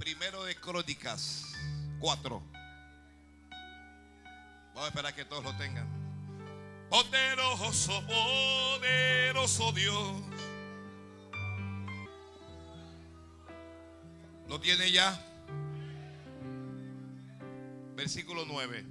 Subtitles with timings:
[0.00, 1.52] Primero de Crónicas
[1.98, 2.42] 4.
[4.68, 5.86] Vamos a esperar que todos lo tengan.
[6.88, 10.22] Poderoso, poderoso Dios.
[14.48, 15.22] ¿Lo tiene ya?
[17.94, 18.86] Versículo 9.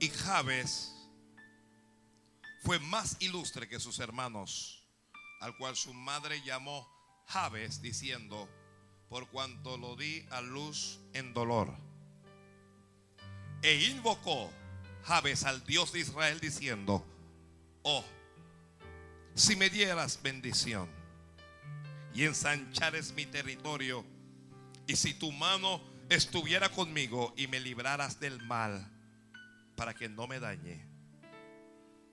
[0.00, 0.94] Y Jabes
[2.68, 4.77] fue más ilustre que sus hermanos,
[5.40, 6.88] al cual su madre llamó
[7.26, 8.48] Jabes, diciendo,
[9.08, 11.74] por cuanto lo di a luz en dolor.
[13.62, 14.50] E invocó
[15.04, 17.04] Jabes al Dios de Israel, diciendo,
[17.82, 18.04] oh,
[19.34, 20.88] si me dieras bendición
[22.14, 24.04] y ensanchares mi territorio,
[24.86, 28.90] y si tu mano estuviera conmigo y me libraras del mal,
[29.76, 30.84] para que no me dañe.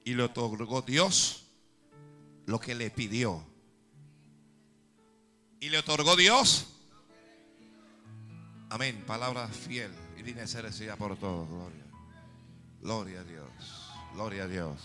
[0.03, 1.44] Y le otorgó Dios
[2.45, 3.43] lo que le pidió.
[5.59, 6.67] Y le otorgó Dios.
[8.69, 9.03] Amén.
[9.07, 11.47] Palabra fiel y digna ser por todos.
[11.49, 11.85] Gloria.
[12.81, 13.91] Gloria a Dios.
[14.13, 14.79] Gloria a Dios.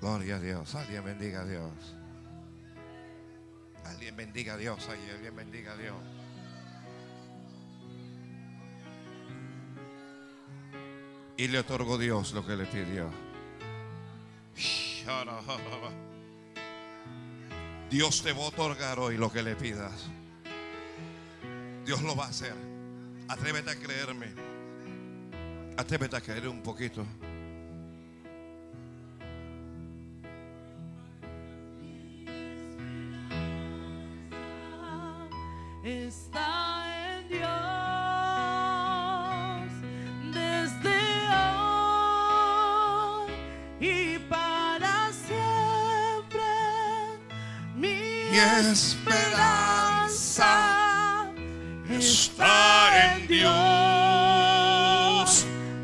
[0.00, 0.74] Gloria a Dios.
[0.74, 1.72] Alguien bendiga a Dios.
[3.84, 4.88] Alguien bendiga a Dios.
[4.88, 5.96] Alguien bendiga a Dios.
[11.36, 13.10] Y le otorgó Dios lo que le pidió.
[17.92, 19.92] Dios te va a otorgar hoy lo que le pidas.
[21.84, 22.54] Dios lo va a hacer.
[23.28, 24.32] Atrévete a creerme.
[25.76, 27.04] Atrévete a creer un poquito.
[35.84, 36.61] está
[48.32, 49.28] Mi esperanza
[51.90, 53.52] está en Dios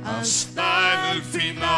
[0.02, 1.68] hasta el final.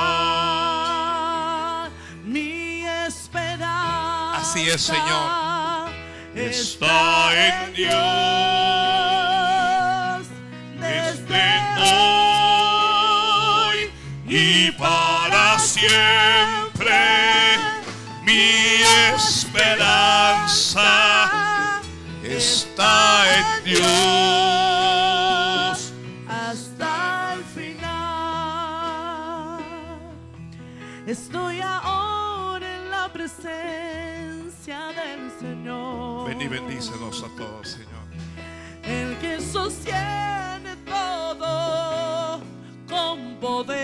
[2.24, 4.36] Mi esperanza.
[4.36, 5.90] Así es, Señor.
[6.36, 7.90] Está en Dios
[10.78, 11.50] desde
[13.58, 13.90] hoy
[14.28, 16.94] y para siempre.
[18.24, 18.84] Mi
[19.16, 19.59] esperanza
[22.22, 23.80] está en Dios.
[26.28, 28.00] hasta el final.
[31.06, 36.28] Estoy ahora en la presencia del Señor.
[36.28, 37.88] Ven y bendícenos a todos, Señor.
[38.84, 42.40] El que sostiene todo
[42.88, 43.80] con poder.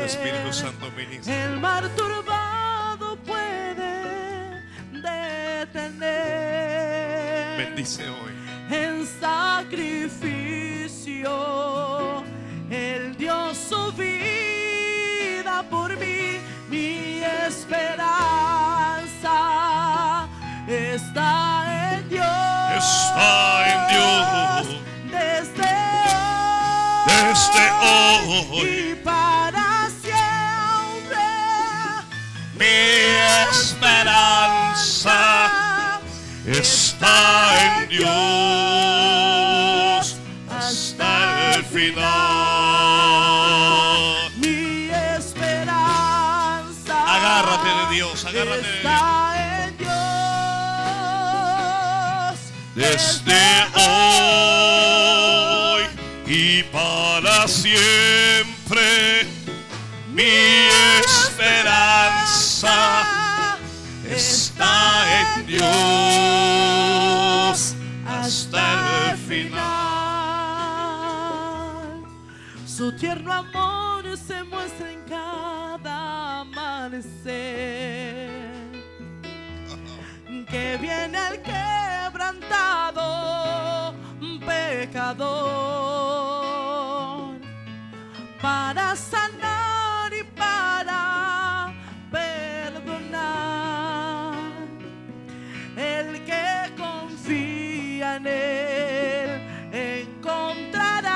[0.00, 1.44] Tu Espíritu Santo ministra.
[1.44, 3.97] El mar turbado puede
[5.58, 8.32] detener Bendice hoy.
[8.70, 10.24] en sacrificio.
[12.70, 16.38] Él dio su vida por mí,
[16.70, 18.18] mi esperanza
[20.68, 22.26] está en Dios.
[22.76, 24.66] Está en Dios.
[25.10, 25.74] Desde
[27.06, 27.64] Desde
[28.52, 28.97] hoy
[33.50, 35.18] esperanza
[36.46, 38.08] está en Dios
[40.50, 42.04] hasta el final.
[44.36, 46.94] Mi esperanza.
[47.16, 48.84] Agárrate de Dios, agárrate de Dios.
[48.84, 49.88] está en Dios.
[52.74, 53.42] Desde
[53.74, 54.18] hoy
[56.26, 59.26] y para siempre,
[60.12, 60.22] mi
[61.04, 61.78] esperanza
[64.18, 65.62] está en Dios
[68.04, 69.58] hasta el final.
[72.66, 77.38] Su tierno amor se muestra en cada amanecer.
[80.50, 83.04] Que viene el quebrantado
[84.46, 85.28] pecador
[88.40, 89.47] para sanar
[98.18, 99.40] en él
[99.72, 101.12] encontrará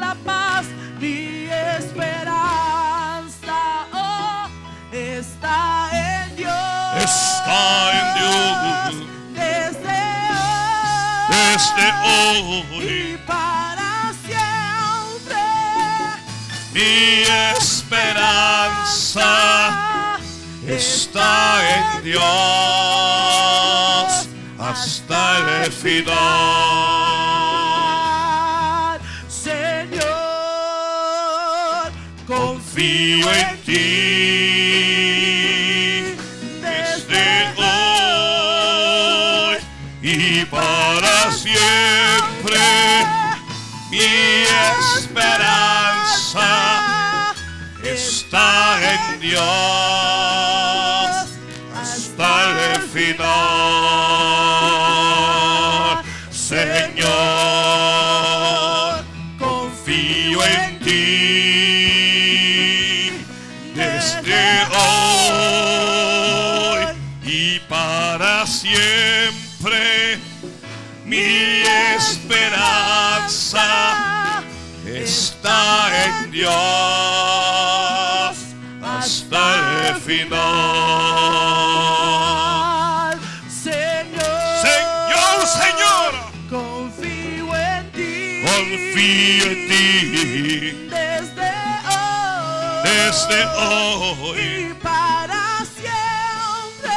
[0.00, 0.66] la paz.
[1.00, 1.48] Mi
[1.78, 3.58] esperanza
[3.92, 4.48] oh,
[4.92, 7.04] está en Dios.
[7.04, 8.94] Está en Dios
[9.34, 10.00] Desde
[11.30, 12.84] desde hoy hoy.
[12.84, 13.90] y para
[14.26, 15.42] siempre.
[16.72, 16.92] Mi
[17.56, 19.30] esperanza
[20.66, 21.28] está
[21.76, 23.25] en Dios
[24.76, 26.16] hasta el final.
[29.28, 30.06] Señor,
[32.26, 33.72] Confío en ti
[36.60, 37.26] desde
[37.56, 37.86] hoy
[40.02, 42.60] y para siempre.
[43.90, 44.00] Mi
[44.98, 46.48] esperanza
[47.82, 48.44] está
[48.92, 49.85] en Dios
[76.46, 78.36] Dios
[78.80, 80.36] hasta el final.
[83.50, 86.10] Señor, Señor, Señor,
[86.48, 88.42] confío en ti.
[88.44, 89.82] confío en ti
[90.88, 91.50] desde
[91.90, 92.84] hoy.
[92.84, 94.38] desde hoy.
[94.38, 95.42] y para
[95.76, 96.96] siempre.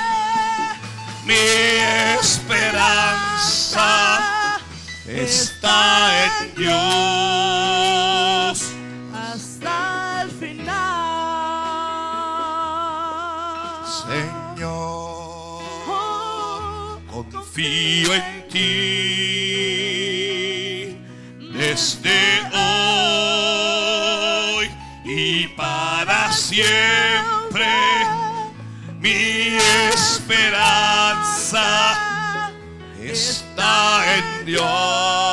[1.25, 1.43] Mi
[2.19, 3.89] esperanza
[5.07, 5.67] está
[6.25, 7.78] en Dios.
[17.59, 18.57] Confío en ti
[21.51, 22.17] desde
[22.53, 23.91] hoy
[25.03, 27.67] y para siempre.
[29.01, 29.57] Mi
[29.93, 31.65] esperanza
[33.01, 35.28] está en Dios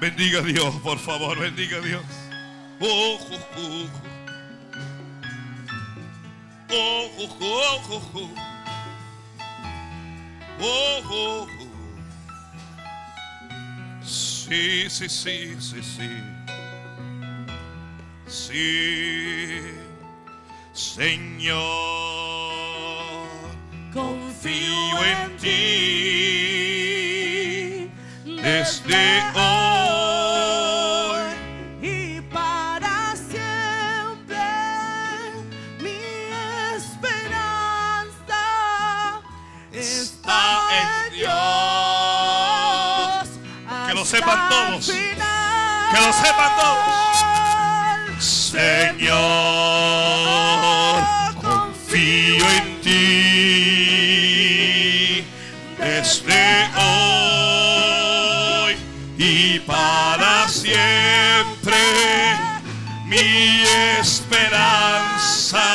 [0.00, 2.04] Bendiga Dios, por favor, bendiga Dios.
[2.80, 3.18] Oh,
[3.56, 3.86] oh.
[6.68, 8.30] Oh, oh, oh, oh, oh.
[10.60, 11.66] Oh, oh, oh.
[14.02, 16.10] Sí, sí, sí, sí, sí.
[18.26, 19.60] Sí,
[20.72, 21.95] Señor,
[44.36, 44.86] sepan todos.
[45.92, 46.84] Que lo sepan todos.
[48.18, 49.14] Señor,
[51.40, 52.94] confío en ti
[55.78, 57.16] desde hoy
[59.18, 61.76] y para siempre.
[63.04, 63.64] Mi
[64.00, 65.66] esperanza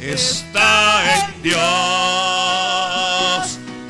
[0.00, 1.58] está en Dios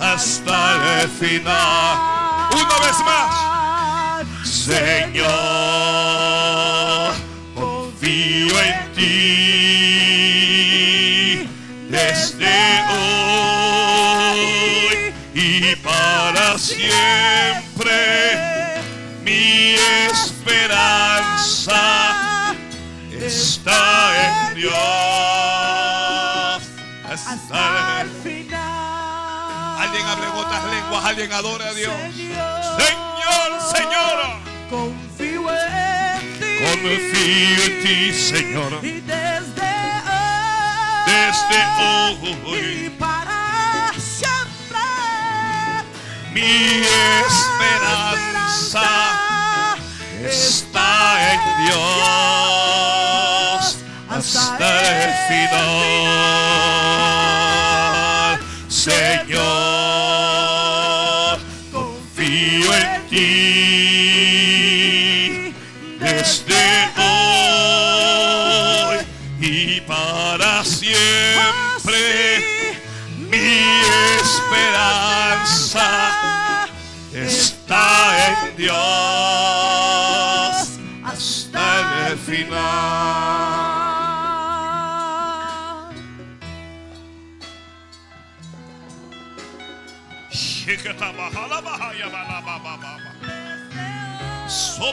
[0.00, 2.06] hasta el final.
[31.26, 31.92] Alguien adore a Dios.
[32.14, 34.38] Señor, Señor, Señora.
[34.70, 36.46] confío en ti.
[36.62, 39.72] Confío en ti, Señor, Y desde
[40.06, 41.58] hoy, desde
[42.22, 42.90] y hoy.
[42.98, 44.86] para siempre,
[46.32, 46.82] Mi
[47.26, 48.86] esperanza
[50.24, 50.88] está
[51.32, 51.84] en Dios
[54.08, 54.68] hasta
[55.04, 56.66] el final.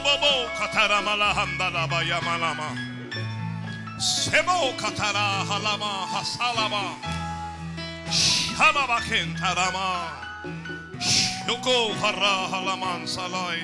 [0.04, 2.76] Sobobo kataramala handalaba yamalama.
[3.98, 6.84] Sebo katara halama hasalama.
[8.12, 9.88] Shalabakentarama.
[11.00, 13.64] Shoko hara halaman salai.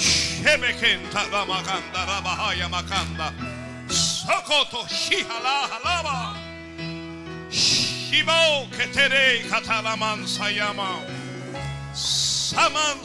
[0.00, 3.28] Shebekentarama kanda rabahaya makanda.
[3.92, 6.36] Sokoto shihala halaba.
[7.52, 11.04] Shibo ketere katalaman sayama.
[11.92, 12.96] Saman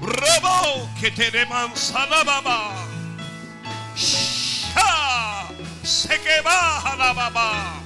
[0.00, 0.20] sage.
[0.20, 2.72] Robo ketereman salababa.
[3.96, 5.48] Sha
[5.82, 7.82] se baja la baba.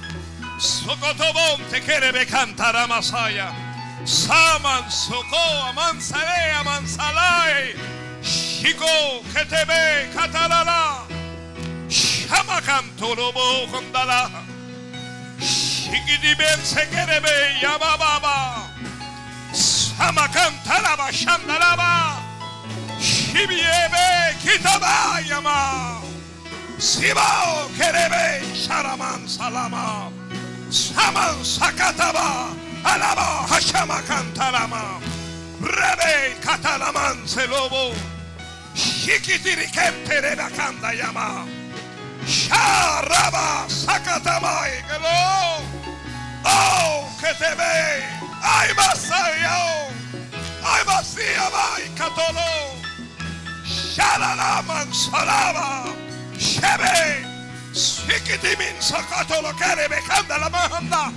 [0.57, 3.53] Sokotobon te kerebe cantara masaya.
[4.05, 5.37] Saman soko
[5.69, 7.75] amansare amansalai.
[8.21, 11.05] Shiko ketebe katalala.
[11.89, 14.29] Shama cantorobo kondala.
[15.39, 18.74] Shikidiben se kerebe yabababa.
[19.97, 22.19] Samakan taraba şandaraba.
[23.01, 26.01] Şibiyebe kitaba yama.
[26.79, 30.11] Sibao kerebe şaraman salama.
[30.71, 32.47] Saman sakataba.
[32.85, 34.83] Alaba haşamakan tarama.
[35.63, 37.93] Rebe katalaman selobo.
[38.75, 41.45] Şikitiriken perebakan dayama.
[42.27, 45.19] Şaraba sakatamay gelo.
[46.45, 48.24] Oh, que te veis.
[48.47, 49.91] I must say, oh,
[50.63, 52.49] I must see a my catolo.
[53.65, 55.91] Shalalaman salama.
[56.37, 57.25] Shebe.
[57.73, 59.97] Sikiti min sakatolo kerebe
[60.29, 61.11] la mahanda.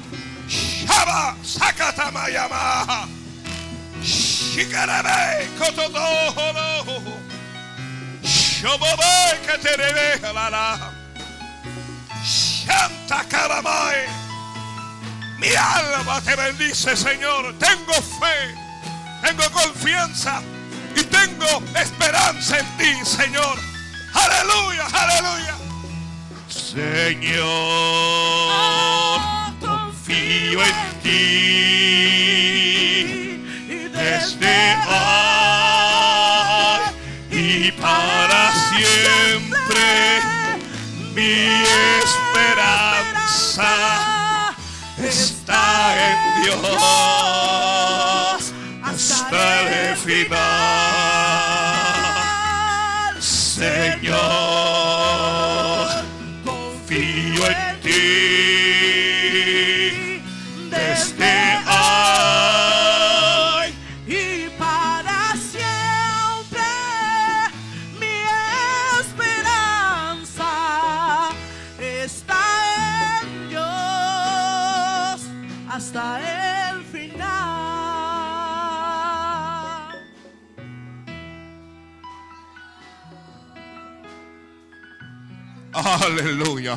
[0.48, 3.06] Shaba sakata mayama.
[4.02, 7.18] Shikarebe kotodo holo.
[8.22, 10.92] Shobobe katerebe halala.
[12.24, 14.27] Shanta karamai.
[15.38, 17.54] Mi alma te bendice, Señor.
[17.58, 18.54] Tengo fe,
[19.22, 20.42] tengo confianza
[20.96, 23.56] y tengo esperanza en ti, Señor.
[24.14, 25.54] Aleluya, aleluya.
[26.48, 27.46] Señor,
[29.60, 31.78] confío en ti
[33.92, 35.20] desde hoy
[37.30, 40.20] y para siempre.
[41.14, 41.62] Mi
[42.02, 43.68] esperanza
[45.08, 46.58] está en Dios
[48.82, 50.38] hasta el final.
[53.20, 54.18] Señor,
[56.44, 58.27] confío en ti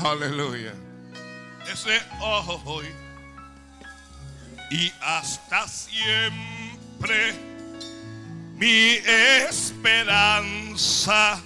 [0.06, 0.74] Aleluya.
[1.66, 2.02] Desde
[2.66, 2.88] hoy
[4.72, 7.34] y hasta siempre
[8.56, 8.94] mi
[9.50, 11.40] esperanza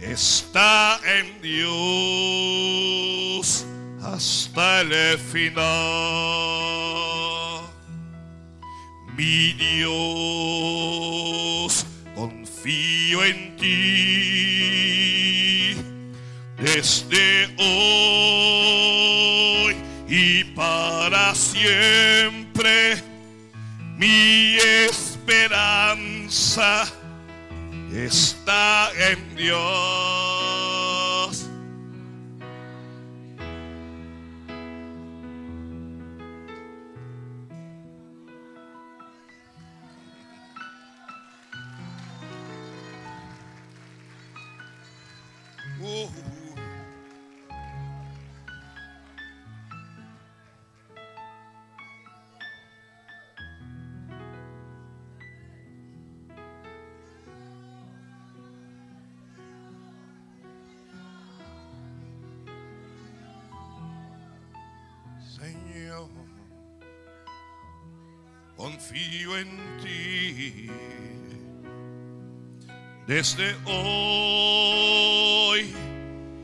[0.00, 1.64] está en Dios
[4.02, 5.64] hasta el final.
[9.16, 9.86] Mi Dios,
[12.14, 14.37] confío en ti
[16.78, 18.76] desde hoy
[20.08, 23.02] y para siempre.
[23.96, 25.74] Mi esperanza
[27.92, 29.58] está en Dios.
[45.80, 46.27] Uh.
[69.08, 69.48] Confío en
[69.82, 70.68] ti
[73.06, 75.72] desde hoy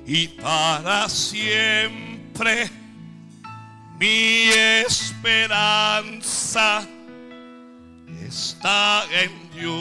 [0.06, 2.70] y para siempre.
[3.98, 4.48] Mi
[4.86, 6.86] esperanza
[8.22, 9.74] está en Dios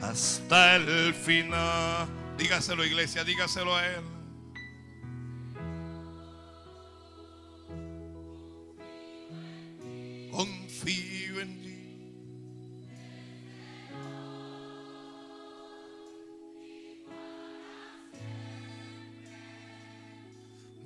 [0.00, 2.06] hasta el final.
[2.38, 4.17] Dígaselo, iglesia, dígaselo a Él.
[10.88, 11.78] En ti.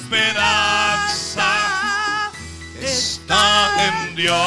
[0.08, 1.52] esperanza
[2.80, 3.44] está
[3.86, 4.38] en Dios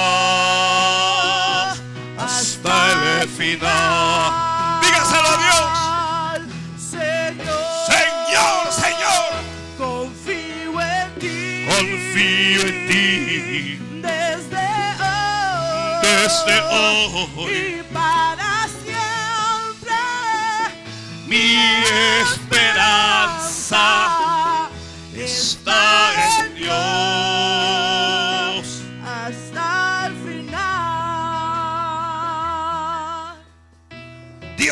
[2.18, 2.74] hasta
[3.22, 4.82] el final.
[4.82, 5.70] Dígaselo a Dios.
[6.90, 9.30] Señor, Señor, Señor,
[9.78, 11.66] confío en ti.
[11.68, 13.06] confío en ti
[14.02, 14.66] Desde
[15.00, 16.02] hoy.
[16.02, 17.52] desde hoy.
[17.54, 17.54] y
[17.94, 18.52] para
[18.84, 20.00] siempre.
[21.28, 21.46] Mi
[22.24, 23.41] esperanza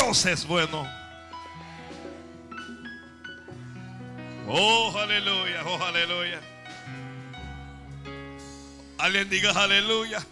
[0.09, 0.87] Dios es bueno.
[4.47, 6.41] Oh, aleluya, oh, aleluya.
[8.97, 10.25] Alguien diga aleluya.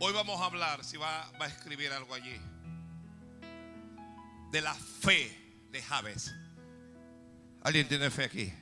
[0.00, 2.40] Hoy vamos a hablar, si va, va a escribir algo allí,
[4.50, 6.34] de la fe de Javes.
[7.62, 8.52] ¿Alguien tiene fe aquí?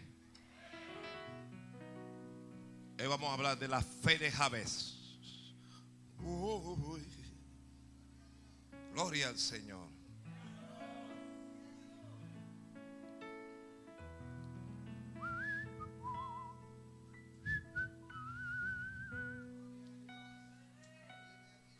[3.02, 4.94] Hoy vamos a hablar de la fe de.
[6.20, 7.04] Uy.
[8.92, 9.88] Gloria al Señor.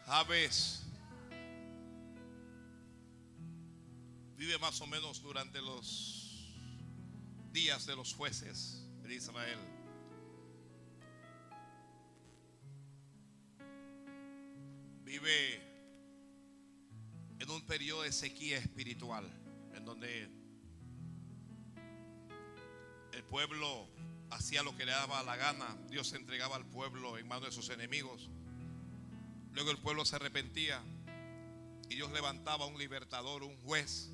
[0.04, 0.82] Javes
[4.36, 6.52] vive más o menos durante los
[7.52, 9.71] días de los jueces de Israel.
[15.12, 15.60] Vive
[17.38, 19.30] en un periodo de sequía espiritual,
[19.74, 20.22] en donde
[23.12, 23.90] el pueblo
[24.30, 27.68] hacía lo que le daba la gana, Dios entregaba al pueblo en manos de sus
[27.68, 28.30] enemigos.
[29.52, 30.82] Luego el pueblo se arrepentía
[31.90, 34.08] y Dios levantaba un libertador, un juez,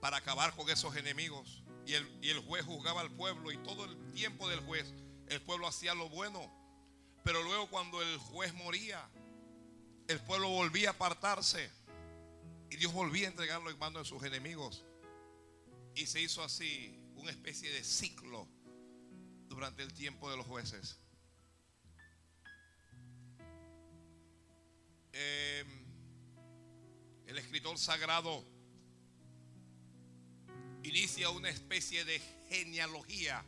[0.00, 1.64] para acabar con esos enemigos.
[1.84, 4.94] Y el, y el juez juzgaba al pueblo y todo el tiempo del juez
[5.26, 6.48] el pueblo hacía lo bueno.
[7.24, 9.10] Pero luego cuando el juez moría,
[10.08, 11.70] el pueblo volvía a apartarse
[12.70, 14.84] y Dios volvía a entregarlo en manos de sus enemigos.
[15.94, 18.46] Y se hizo así una especie de ciclo
[19.48, 20.98] durante el tiempo de los jueces.
[25.12, 25.64] Eh,
[27.26, 28.44] el escritor sagrado
[30.82, 33.44] inicia una especie de genealogía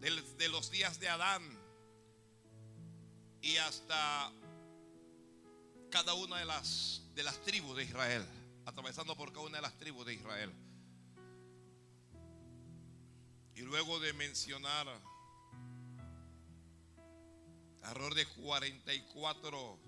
[0.00, 1.42] de los días de Adán
[3.40, 4.32] y hasta
[5.92, 8.26] cada una de las, de las tribus de Israel,
[8.64, 10.50] atravesando por cada una de las tribus de Israel.
[13.54, 14.88] Y luego de mencionar
[17.82, 19.78] alrededor de 44,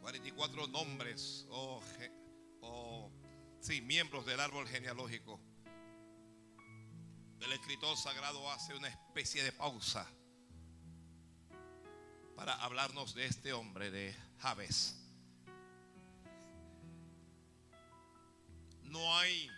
[0.00, 2.12] 44 nombres o, ge-
[2.60, 3.08] o
[3.60, 5.40] sí, miembros del árbol genealógico,
[7.40, 10.08] el escritor sagrado hace una especie de pausa
[12.44, 14.96] para hablarnos de este hombre de Javes.
[18.82, 19.48] No hay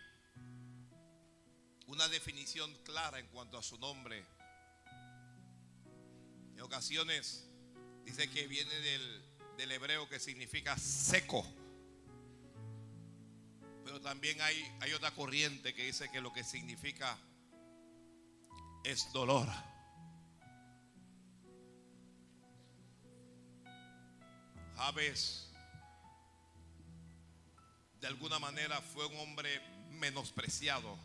[1.87, 4.23] una definición clara en cuanto a su nombre.
[6.53, 7.49] En ocasiones
[8.05, 9.25] dice que viene del,
[9.57, 11.43] del hebreo que significa seco.
[13.83, 17.17] Pero también hay, hay otra corriente que dice que lo que significa
[18.85, 19.49] es dolor.
[24.77, 25.45] Javes
[28.05, 30.99] de alguna manera fue un hombre menospreciado.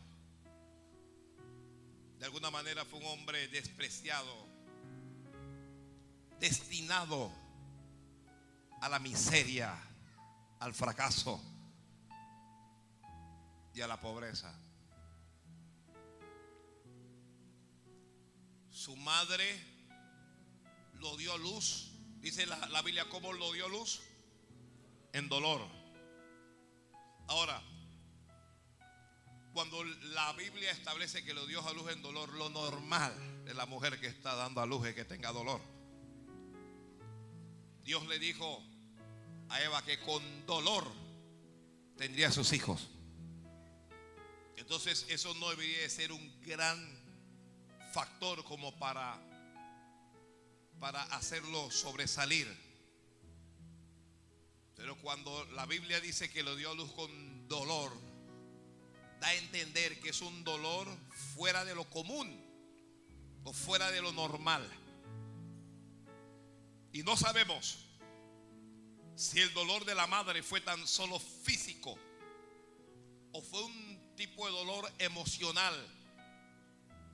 [2.18, 4.36] De alguna manera fue un hombre despreciado,
[6.42, 7.32] destinado
[8.82, 9.78] a la miseria,
[10.60, 11.42] al fracaso
[13.74, 14.54] y a la pobreza.
[18.70, 19.58] Su madre
[20.96, 21.89] lo dio a luz.
[22.20, 24.02] Dice la, la Biblia cómo lo dio a luz.
[25.14, 25.62] En dolor.
[27.28, 27.62] Ahora,
[29.54, 33.14] cuando la Biblia establece que lo dio a luz en dolor, lo normal
[33.46, 35.62] de la mujer que está dando a luz es que tenga dolor.
[37.84, 38.64] Dios le dijo
[39.50, 40.86] a Eva que con dolor
[41.98, 42.88] tendría sus hijos.
[44.56, 46.78] Entonces eso no debería de ser un gran
[47.92, 49.20] factor como para,
[50.80, 52.48] para hacerlo sobresalir.
[54.76, 57.92] Pero cuando la Biblia dice que lo dio a luz con dolor,
[59.20, 60.88] da a entender que es un dolor
[61.36, 62.46] fuera de lo común
[63.44, 64.68] o fuera de lo normal.
[66.94, 67.80] Y no sabemos
[69.16, 71.98] si el dolor de la madre fue tan solo físico
[73.34, 75.76] o fue un tipo de dolor emocional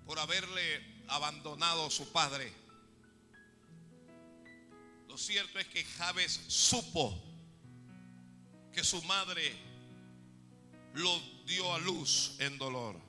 [0.06, 2.65] por haberle abandonado a su padre.
[5.16, 7.18] Lo cierto es que Javes supo
[8.74, 9.56] que su madre
[10.94, 13.00] lo dio a luz en dolor.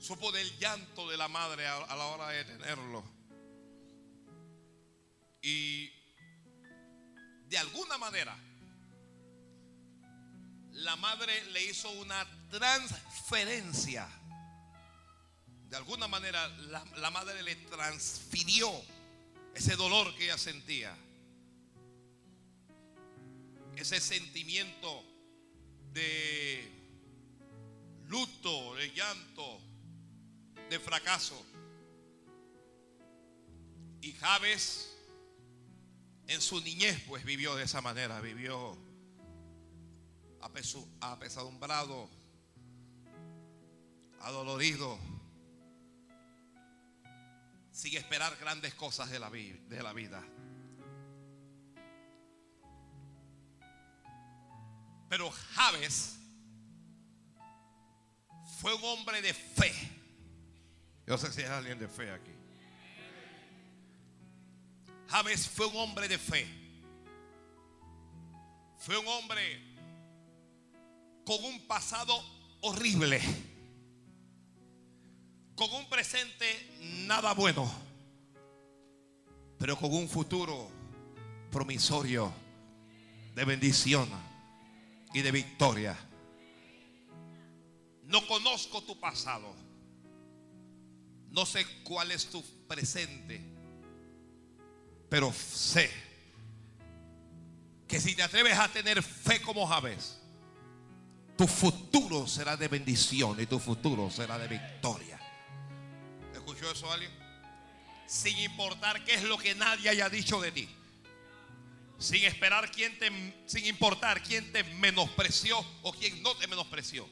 [0.00, 3.04] Supo del llanto de la madre a, la hora de tenerlo.
[5.42, 5.92] Y
[7.46, 8.36] de alguna manera,
[10.72, 14.08] la madre le hizo una transferencia.
[15.68, 18.72] De alguna manera, la madre le transfirió
[19.54, 20.96] ese dolor que ella sentía.
[23.76, 25.04] Ese sentimiento
[25.92, 26.68] de
[28.06, 29.60] luto, de llanto,
[30.68, 31.44] de fracaso.
[34.02, 34.90] Y Javes
[36.26, 38.78] en su niñez pues vivió de esa manera, vivió
[41.00, 42.08] apesadumbrado,
[44.20, 44.98] adolorido,
[47.80, 50.22] sin esperar grandes cosas de la, de la vida.
[55.08, 56.18] Pero Javes
[58.60, 59.72] fue un hombre de fe.
[61.06, 62.34] Yo sé si hay alguien de fe aquí.
[65.08, 66.46] Javes fue un hombre de fe.
[68.76, 69.58] Fue un hombre
[71.24, 72.14] con un pasado
[72.60, 73.22] horrible.
[75.60, 76.46] Con un presente
[77.06, 77.70] nada bueno.
[79.58, 80.70] Pero con un futuro
[81.50, 82.32] promisorio
[83.34, 84.08] de bendición
[85.12, 85.98] y de victoria.
[88.04, 89.54] No conozco tu pasado.
[91.28, 93.42] No sé cuál es tu presente.
[95.10, 95.90] Pero sé
[97.86, 100.22] que si te atreves a tener fe como Javes,
[101.36, 105.19] tu futuro será de bendición y tu futuro será de victoria.
[106.60, 107.10] ¿Escuchó eso alguien?
[108.06, 110.68] Sin importar qué es lo que nadie haya dicho de ti.
[111.98, 113.10] Sin esperar quién te
[113.46, 117.08] sin importar quién te menospreció o quién no te menospreció.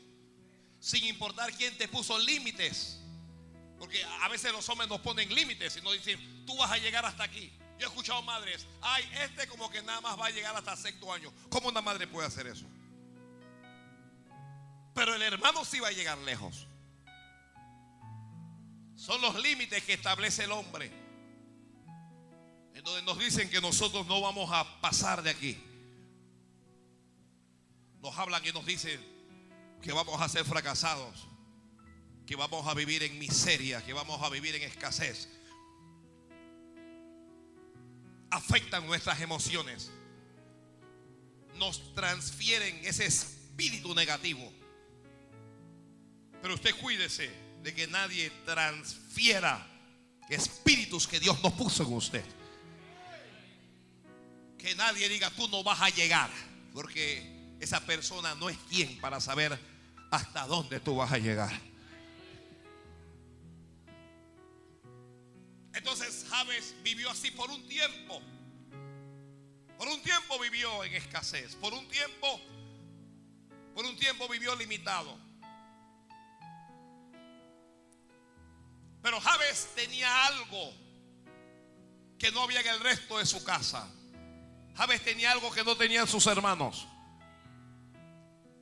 [0.81, 3.01] Sin importar quién te puso límites.
[3.79, 7.07] Porque a veces los hombres nos ponen límites y nos dicen, tú vas a llegar
[7.07, 7.51] hasta aquí.
[7.79, 11.11] Yo he escuchado madres, ay, este como que nada más va a llegar hasta sexto
[11.11, 11.33] año.
[11.49, 12.67] ¿Cómo una madre puede hacer eso?
[14.95, 16.68] Pero el hermano sí va a llegar lejos.
[18.99, 20.91] Son los límites que establece el hombre.
[22.75, 25.57] En donde nos dicen que nosotros no vamos a pasar de aquí.
[28.01, 29.01] Nos hablan y nos dicen
[29.81, 31.27] que vamos a ser fracasados.
[32.27, 33.83] Que vamos a vivir en miseria.
[33.85, 35.29] Que vamos a vivir en escasez
[38.31, 39.91] afectan nuestras emociones.
[41.57, 44.53] Nos transfieren ese espíritu negativo.
[46.41, 47.31] Pero usted cuídese
[47.69, 49.63] de que nadie transfiera
[50.31, 52.25] espíritus que Dios no puso en usted.
[54.57, 56.31] Que nadie diga, tú no vas a llegar.
[56.73, 59.61] Porque esa persona no es quien para saber
[60.11, 61.53] hasta dónde tú vas a llegar.
[65.75, 68.23] Entonces Javes vivió así por un tiempo.
[69.77, 71.55] Por un tiempo vivió en escasez.
[71.57, 72.41] Por un tiempo,
[73.75, 75.28] por un tiempo vivió limitado.
[79.03, 80.73] Pero Javes tenía algo
[82.19, 83.89] que no había en el resto de su casa.
[84.75, 86.87] Javes tenía algo que no tenían sus hermanos.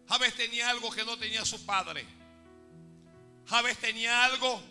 [0.08, 2.06] Javes tenía algo que no tenía su padre.
[3.46, 4.62] Javes tenía algo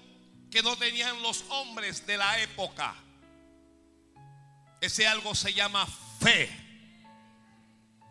[0.51, 2.95] que no tenían los hombres de la época.
[4.81, 5.85] Ese algo se llama
[6.19, 6.49] fe.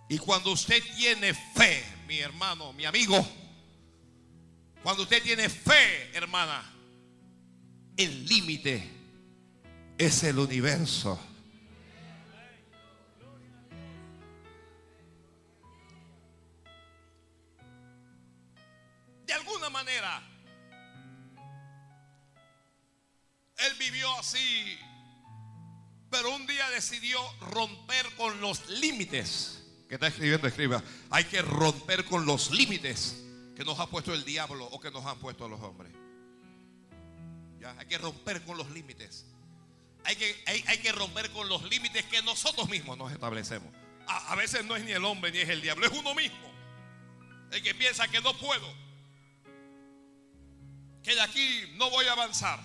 [0.08, 3.26] Y cuando usted tiene fe, mi hermano, mi amigo,
[4.82, 6.73] cuando usted tiene fe, hermana,
[7.96, 8.90] el límite
[9.98, 11.18] es el universo.
[19.26, 20.22] De alguna manera,
[23.56, 24.78] Él vivió así,
[26.10, 29.62] pero un día decidió romper con los límites.
[29.88, 30.82] Que está escribiendo, escriba.
[31.10, 33.22] Hay que romper con los límites
[33.54, 36.03] que nos ha puesto el diablo o que nos han puesto los hombres.
[37.64, 39.26] Hay que romper con los límites.
[40.04, 43.72] Hay que, hay, hay que romper con los límites que nosotros mismos nos establecemos.
[44.06, 46.52] A, a veces no es ni el hombre ni es el diablo, es uno mismo.
[47.50, 48.66] El que piensa que no puedo.
[51.02, 52.60] Que de aquí no voy a avanzar.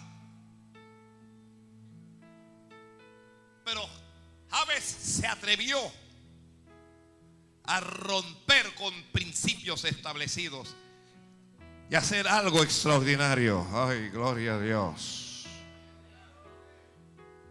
[3.63, 3.87] Pero
[4.49, 5.79] Javes se atrevió
[7.65, 10.75] a romper con principios establecidos
[11.89, 13.65] y hacer algo extraordinario.
[13.73, 15.45] Ay, gloria a Dios.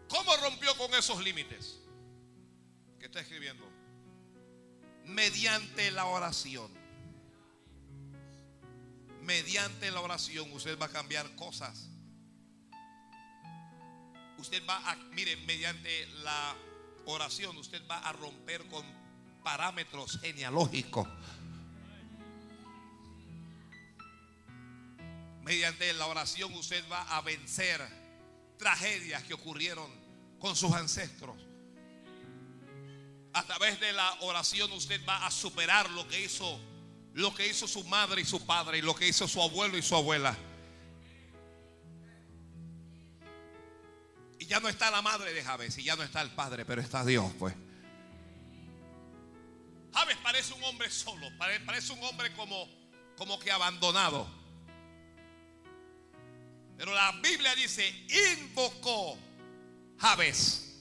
[0.09, 1.81] ¿Cómo rompió con esos límites?
[2.99, 3.69] ¿Qué está escribiendo?
[5.05, 6.71] Mediante la oración.
[9.23, 11.91] Mediante la oración usted va a cambiar cosas.
[14.39, 16.55] Usted va a, mire, mediante la
[17.07, 18.85] oración usted va a romper con
[19.43, 21.09] parámetros genealógicos.
[25.49, 27.81] Mediante la oración usted va a vencer
[28.59, 29.91] tragedias que ocurrieron
[30.39, 31.39] con sus ancestros.
[33.33, 36.61] A través de la oración usted va a superar lo que hizo
[37.15, 39.83] lo que hizo su madre y su padre y lo que hizo su abuelo y
[39.83, 40.37] su abuela.
[44.39, 46.83] Y ya no está la madre de Javes y ya no está el padre, pero
[46.83, 47.55] está Dios, pues.
[49.95, 52.69] Javes parece un hombre solo, parece un hombre como,
[53.17, 54.38] como que abandonado.
[56.79, 57.93] Pero la Biblia dice,
[58.39, 59.19] invocó
[59.99, 60.77] Javes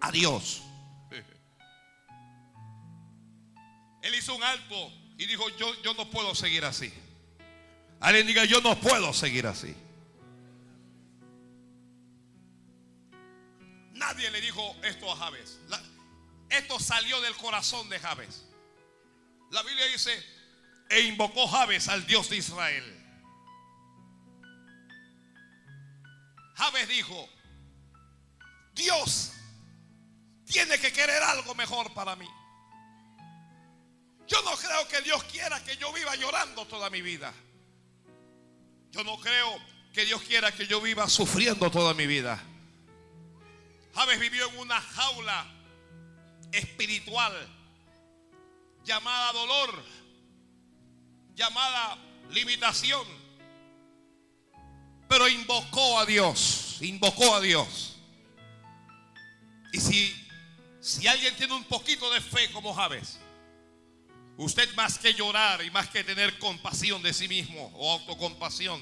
[0.00, 0.62] a Dios.
[4.02, 6.92] Él hizo un alto y dijo, yo, yo no puedo seguir así.
[8.00, 9.76] Alguien diga, yo no puedo seguir así.
[13.92, 15.60] Nadie le dijo esto a Javes.
[16.50, 18.44] esto salió del corazón de Javes.
[19.52, 20.20] La Biblia dice,
[20.90, 22.97] e invocó Javes al Dios de Israel.
[26.58, 27.28] Javes dijo,
[28.74, 29.32] Dios
[30.44, 32.28] tiene que querer algo mejor para mí.
[34.26, 37.32] Yo no creo que Dios quiera que yo viva llorando toda mi vida.
[38.90, 39.56] Yo no creo
[39.92, 42.42] que Dios quiera que yo viva sufriendo toda mi vida.
[43.94, 45.46] Javes vivió en una jaula
[46.50, 47.32] espiritual
[48.84, 49.84] llamada dolor,
[51.36, 51.98] llamada
[52.30, 53.17] limitación.
[55.08, 57.96] Pero invocó a Dios, invocó a Dios.
[59.72, 60.14] Y si,
[60.80, 63.18] si alguien tiene un poquito de fe como Javes,
[64.38, 68.80] Usted más que llorar y más que tener compasión de sí mismo o autocompasión,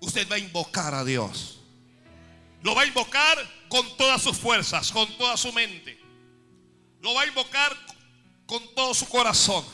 [0.00, 1.60] usted va a invocar a Dios.
[2.62, 3.36] Lo va a invocar
[3.68, 6.00] con todas sus fuerzas, con toda su mente.
[7.02, 7.76] Lo va a invocar
[8.46, 9.66] con todo su corazón.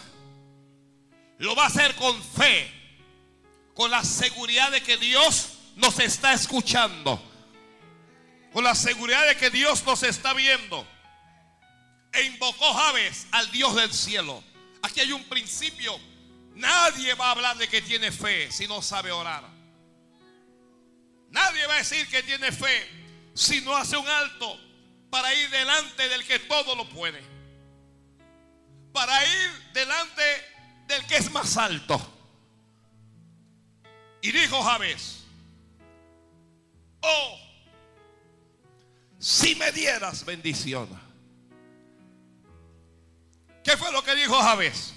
[1.39, 2.69] Lo va a hacer con fe,
[3.79, 7.23] con la seguridad de que Dios nos está escuchando,
[8.53, 10.85] con la seguridad de que Dios nos está viendo.
[12.13, 14.43] E invocó Javes al Dios del cielo.
[14.83, 15.97] Aquí hay un principio.
[16.57, 19.45] Nadie va a hablar de que tiene fe si no sabe orar.
[21.31, 24.59] Nadie va a decir que tiene fe si no hace un alto
[25.09, 27.23] para ir delante del que todo lo puede.
[28.93, 30.23] Para ir delante
[30.89, 32.18] del que es más alto.
[34.21, 35.25] Y dijo Javes,
[37.03, 37.39] oh,
[39.19, 40.89] si me dieras bendición
[43.69, 44.95] ¿Qué fue lo que dijo Javés?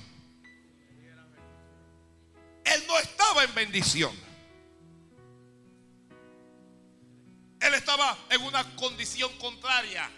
[2.64, 4.16] Él no estaba en bendición.
[7.60, 10.10] Él estaba en una condición contraria.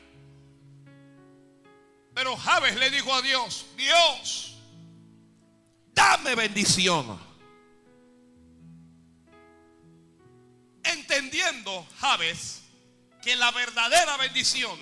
[2.14, 4.62] Pero Javes le dijo a Dios, Dios,
[5.96, 7.20] dame bendición.
[10.84, 12.62] Entendiendo Javes
[13.22, 14.78] que la verdadera bendición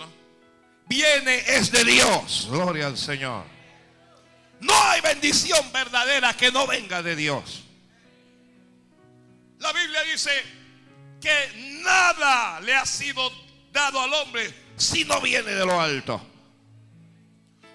[0.88, 2.48] viene es de Dios.
[2.50, 3.46] Gloria al Señor.
[4.60, 7.64] No hay bendición verdadera que no venga de Dios.
[9.60, 10.32] La Biblia dice
[11.20, 13.32] que nada le ha sido
[13.72, 16.28] dado al hombre si no viene de lo alto.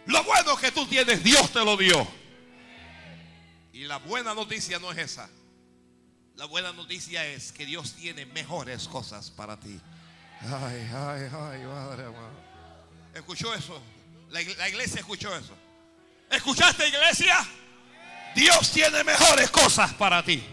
[0.06, 2.06] Lo bueno que tú tienes, Dios te lo dio.
[3.72, 5.28] Y la buena noticia no es esa.
[6.36, 9.80] La buena noticia es que Dios tiene mejores cosas para ti.
[10.42, 12.04] Ay, ay, ay, madre,
[13.14, 13.80] ¿Escuchó eso?
[14.28, 15.56] La, la iglesia escuchó eso.
[16.30, 17.36] ¿Escuchaste iglesia?
[18.34, 20.44] Dios tiene mejores cosas para ti.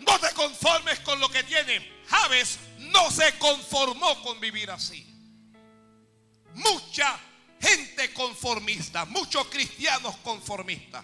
[0.00, 1.90] No te conformes con lo que tiene.
[2.08, 5.06] Javes no se conformó con vivir así.
[6.52, 7.18] mucha
[7.60, 11.02] gente conformista, muchos cristianos conformistas.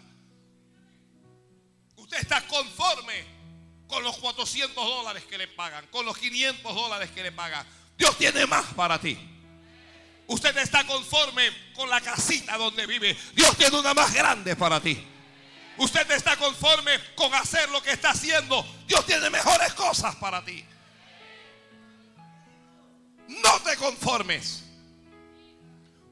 [1.96, 3.31] Usted está conforme
[3.92, 7.66] con los 400 dólares que le pagan, con los 500 dólares que le pagan.
[7.98, 9.18] Dios tiene más para ti.
[10.28, 13.14] Usted está conforme con la casita donde vive.
[13.34, 14.98] Dios tiene una más grande para ti.
[15.76, 18.66] Usted está conforme con hacer lo que está haciendo.
[18.86, 20.64] Dios tiene mejores cosas para ti.
[23.28, 24.64] No te conformes.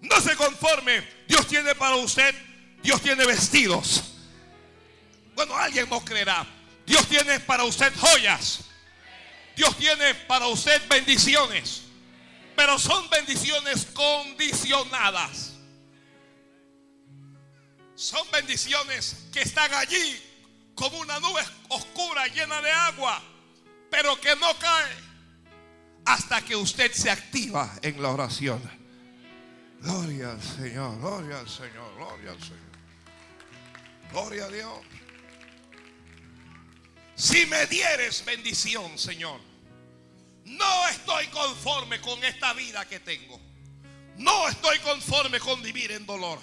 [0.02, 1.02] No se conforme.
[1.26, 2.34] Dios tiene para usted,
[2.82, 4.02] Dios tiene vestidos.
[5.34, 6.46] Bueno, alguien no creerá.
[6.90, 8.64] Dios tiene para usted joyas.
[9.54, 11.82] Dios tiene para usted bendiciones.
[12.56, 15.52] Pero son bendiciones condicionadas.
[17.94, 20.20] Son bendiciones que están allí
[20.74, 23.22] como una nube oscura llena de agua,
[23.88, 24.92] pero que no cae
[26.06, 28.60] hasta que usted se activa en la oración.
[29.80, 32.70] Gloria al Señor, gloria al Señor, gloria al Señor.
[34.10, 34.89] Gloria a Dios.
[37.20, 39.42] Si me dieres bendición, Señor,
[40.46, 43.38] no estoy conforme con esta vida que tengo.
[44.16, 46.38] No estoy conforme con vivir en dolor.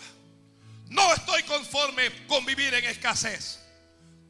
[0.90, 3.60] No estoy conforme con vivir en escasez.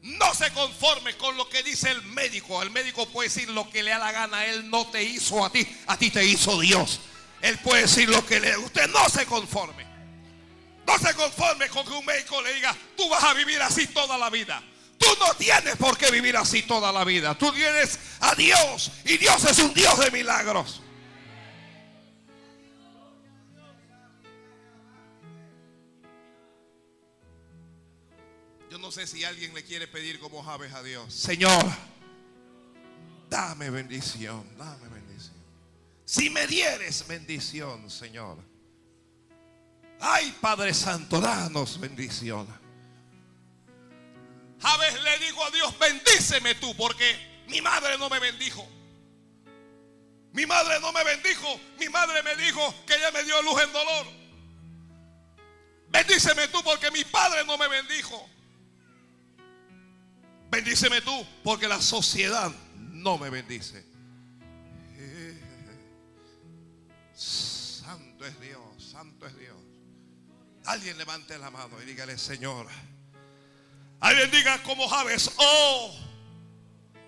[0.00, 2.62] No se conforme con lo que dice el médico.
[2.62, 4.46] El médico puede decir lo que le da la gana.
[4.46, 5.68] Él no te hizo a ti.
[5.86, 7.00] A ti te hizo Dios.
[7.42, 8.56] Él puede decir lo que le...
[8.56, 9.84] Usted no se conforme.
[10.86, 14.16] No se conforme con que un médico le diga, tú vas a vivir así toda
[14.16, 14.62] la vida.
[14.98, 17.36] Tú no tienes por qué vivir así toda la vida.
[17.38, 20.82] Tú tienes a Dios y Dios es un Dios de milagros.
[28.70, 31.14] Yo no sé si alguien le quiere pedir como Javes a Dios.
[31.14, 31.64] Señor,
[33.30, 35.36] dame bendición, dame bendición.
[36.04, 38.38] Si me dieres bendición, Señor.
[40.00, 42.46] Ay, Padre Santo, danos bendición.
[44.60, 48.66] Javes le digo a Dios, bendíceme tú, porque mi madre no me bendijo.
[50.32, 51.60] Mi madre no me bendijo.
[51.78, 54.06] Mi madre me dijo que ella me dio luz en dolor.
[55.88, 58.28] Bendíceme tú porque mi padre no me bendijo.
[60.50, 63.86] Bendíceme tú porque la sociedad no me bendice.
[67.14, 69.56] Santo es Dios, santo es Dios.
[70.66, 72.68] Alguien levante la mano y dígale, Señor.
[74.00, 75.94] Alguien diga como Javes, oh,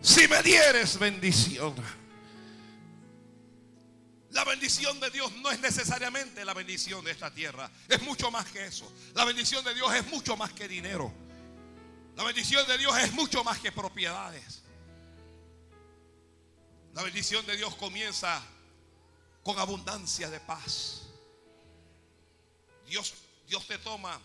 [0.00, 1.74] si me dieres bendición.
[4.30, 7.70] La bendición de Dios no es necesariamente la bendición de esta tierra.
[7.88, 8.90] Es mucho más que eso.
[9.14, 11.12] La bendición de Dios es mucho más que dinero.
[12.16, 14.62] La bendición de Dios es mucho más que propiedades.
[16.94, 18.42] La bendición de Dios comienza
[19.42, 21.02] con abundancia de paz.
[22.86, 23.14] Dios,
[23.48, 24.20] Dios te toma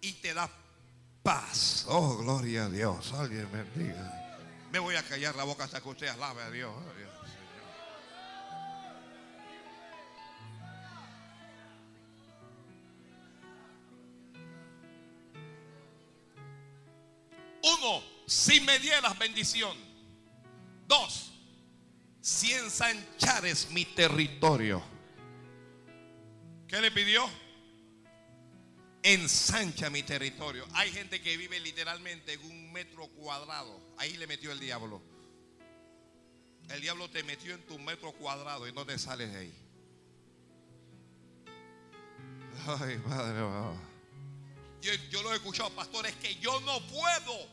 [0.00, 0.63] y te da paz.
[1.86, 3.12] Oh, gloria a Dios.
[3.14, 4.36] Alguien bendiga.
[4.70, 6.70] Me voy a callar la boca hasta que usted alabe a Dios.
[6.70, 7.10] a Dios.
[17.62, 19.76] Uno, si me dieras bendición.
[20.86, 21.32] Dos,
[22.20, 24.82] si ensanchares mi territorio.
[26.68, 27.26] ¿Qué le pidió?
[29.04, 30.66] Ensancha mi territorio.
[30.72, 33.78] Hay gente que vive literalmente en un metro cuadrado.
[33.98, 35.02] Ahí le metió el diablo.
[36.70, 39.54] El diablo te metió en tu metro cuadrado y no te sales de ahí.
[42.66, 43.40] Ay, Padre.
[44.80, 47.46] Yo, yo lo he escuchado, pastor, es que yo no puedo.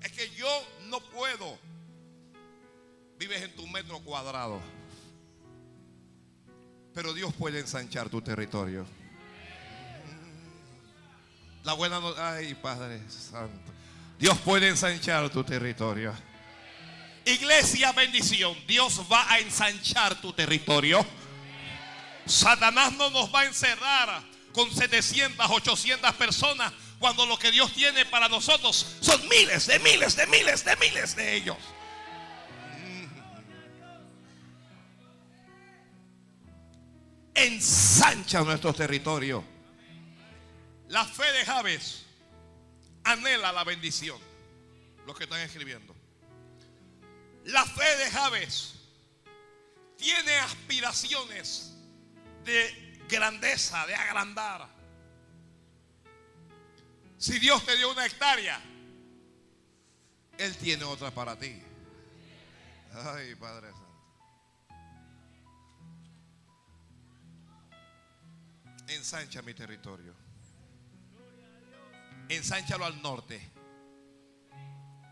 [0.00, 0.48] Es que yo
[0.86, 1.58] no puedo.
[3.18, 4.60] Vives en tu metro cuadrado.
[6.94, 8.86] Pero Dios puede ensanchar tu territorio.
[11.64, 13.72] La buena no, ay Padre Santo.
[14.18, 16.12] Dios puede ensanchar tu territorio.
[17.24, 18.56] Iglesia, bendición.
[18.66, 21.04] Dios va a ensanchar tu territorio.
[22.26, 28.04] Satanás no nos va a encerrar con 700, 800 personas cuando lo que Dios tiene
[28.06, 31.56] para nosotros son miles de miles de miles de miles de ellos.
[37.34, 39.42] Ensancha nuestro territorio.
[40.90, 42.04] La fe de Javes
[43.04, 44.18] anhela la bendición.
[45.06, 45.94] Los que están escribiendo.
[47.44, 48.74] La fe de Javes
[49.96, 51.72] tiene aspiraciones
[52.44, 54.68] de grandeza, de agrandar.
[57.18, 58.60] Si Dios te dio una hectárea,
[60.38, 61.62] Él tiene otra para ti.
[62.92, 63.90] Ay, Padre Santo.
[68.88, 70.29] ensancha mi territorio.
[72.30, 73.40] Ensánchalo al norte.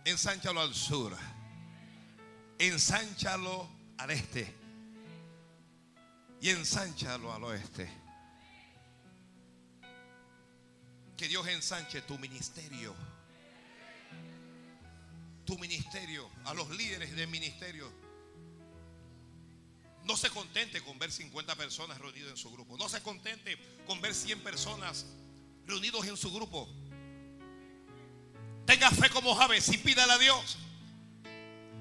[0.05, 1.17] Ensánchalo al sur.
[2.61, 4.55] Ensánchalo al este.
[6.41, 7.91] Y ensánchalo al oeste.
[11.17, 12.95] Que Dios ensanche tu ministerio.
[15.45, 16.31] Tu ministerio.
[16.45, 17.93] A los líderes del ministerio.
[20.05, 22.79] No se contente con ver 50 personas reunidas en su grupo.
[22.79, 23.59] No se contente
[23.89, 25.05] con ver 100 personas
[25.67, 26.73] reunidos en su grupo.
[28.69, 30.59] Tenga fe como Javes y pídale a Dios.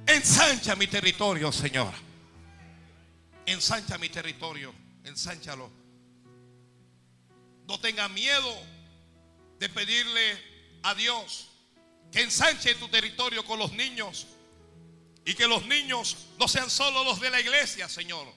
[0.06, 1.94] Ensancha mi territorio, Señor.
[3.46, 4.74] Ensancha mi territorio.
[5.04, 5.70] Ensánchalo.
[7.68, 8.56] No tenga miedo
[9.60, 10.42] de pedirle
[10.84, 11.50] a Dios
[12.10, 14.26] que ensanche tu territorio con los niños.
[15.26, 18.34] Y que los niños no sean solo los de la iglesia, Señor.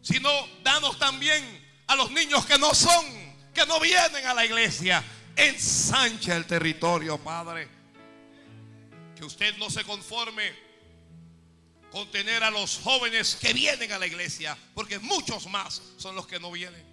[0.00, 0.30] Sino
[0.62, 1.42] danos también
[1.88, 3.04] a los niños que no son,
[3.52, 5.02] que no vienen a la iglesia.
[5.38, 7.68] Ensancha el territorio, Padre.
[9.14, 10.52] Que usted no se conforme
[11.92, 16.26] con tener a los jóvenes que vienen a la iglesia, porque muchos más son los
[16.26, 16.84] que no vienen.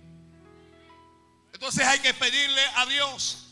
[1.54, 3.48] Entonces hay que pedirle a Dios.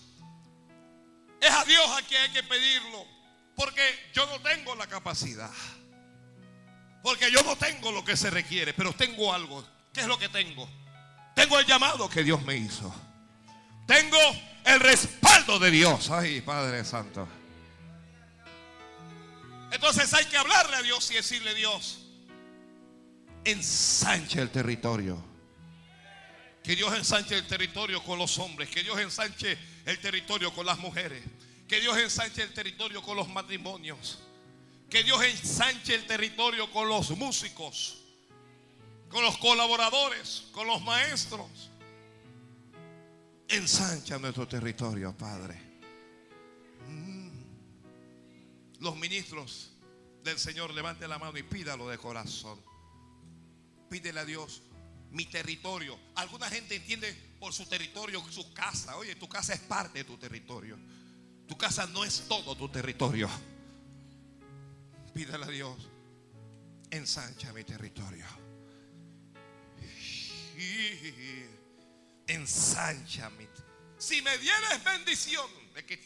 [1.41, 3.05] Es a Dios a quien hay que pedirlo,
[3.55, 3.81] porque
[4.13, 5.51] yo no tengo la capacidad.
[7.01, 9.67] Porque yo no tengo lo que se requiere, pero tengo algo.
[9.91, 10.69] ¿Qué es lo que tengo?
[11.35, 12.93] Tengo el llamado que Dios me hizo.
[13.87, 14.19] Tengo
[14.66, 16.09] el respaldo de Dios.
[16.09, 17.28] Ay, Padre Santo.
[19.72, 21.99] Entonces hay que hablarle a Dios y decirle, Dios,
[23.43, 25.24] ensanche el territorio.
[26.64, 28.70] Que Dios ensanche el territorio con los hombres.
[28.70, 31.24] Que Dios ensanche el territorio con las mujeres.
[31.68, 34.20] Que Dios ensanche el territorio con los matrimonios.
[34.89, 37.97] Que Dios ensanche el territorio con los músicos.
[39.09, 40.43] Con los colaboradores.
[40.53, 41.72] Con los maestros.
[43.47, 45.59] Ensancha nuestro territorio, Padre.
[46.87, 47.29] Mm.
[48.79, 49.71] Los ministros
[50.23, 52.59] del Señor, levante la mano y pídalo de corazón.
[53.89, 54.61] Pídele a Dios
[55.11, 55.99] mi territorio.
[56.15, 58.97] Alguna gente entiende por su territorio su casa.
[58.97, 60.77] Oye, tu casa es parte de tu territorio.
[61.47, 63.29] Tu casa no es todo tu territorio.
[65.13, 65.89] Pídele a Dios,
[66.89, 68.25] ensancha mi territorio.
[72.28, 73.47] Ensancha mi
[73.97, 75.99] Si me dieres bendición, es que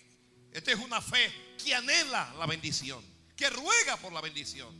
[0.51, 1.31] esta es una fe
[1.63, 3.03] que anhela la bendición,
[3.35, 4.73] que ruega por la bendición.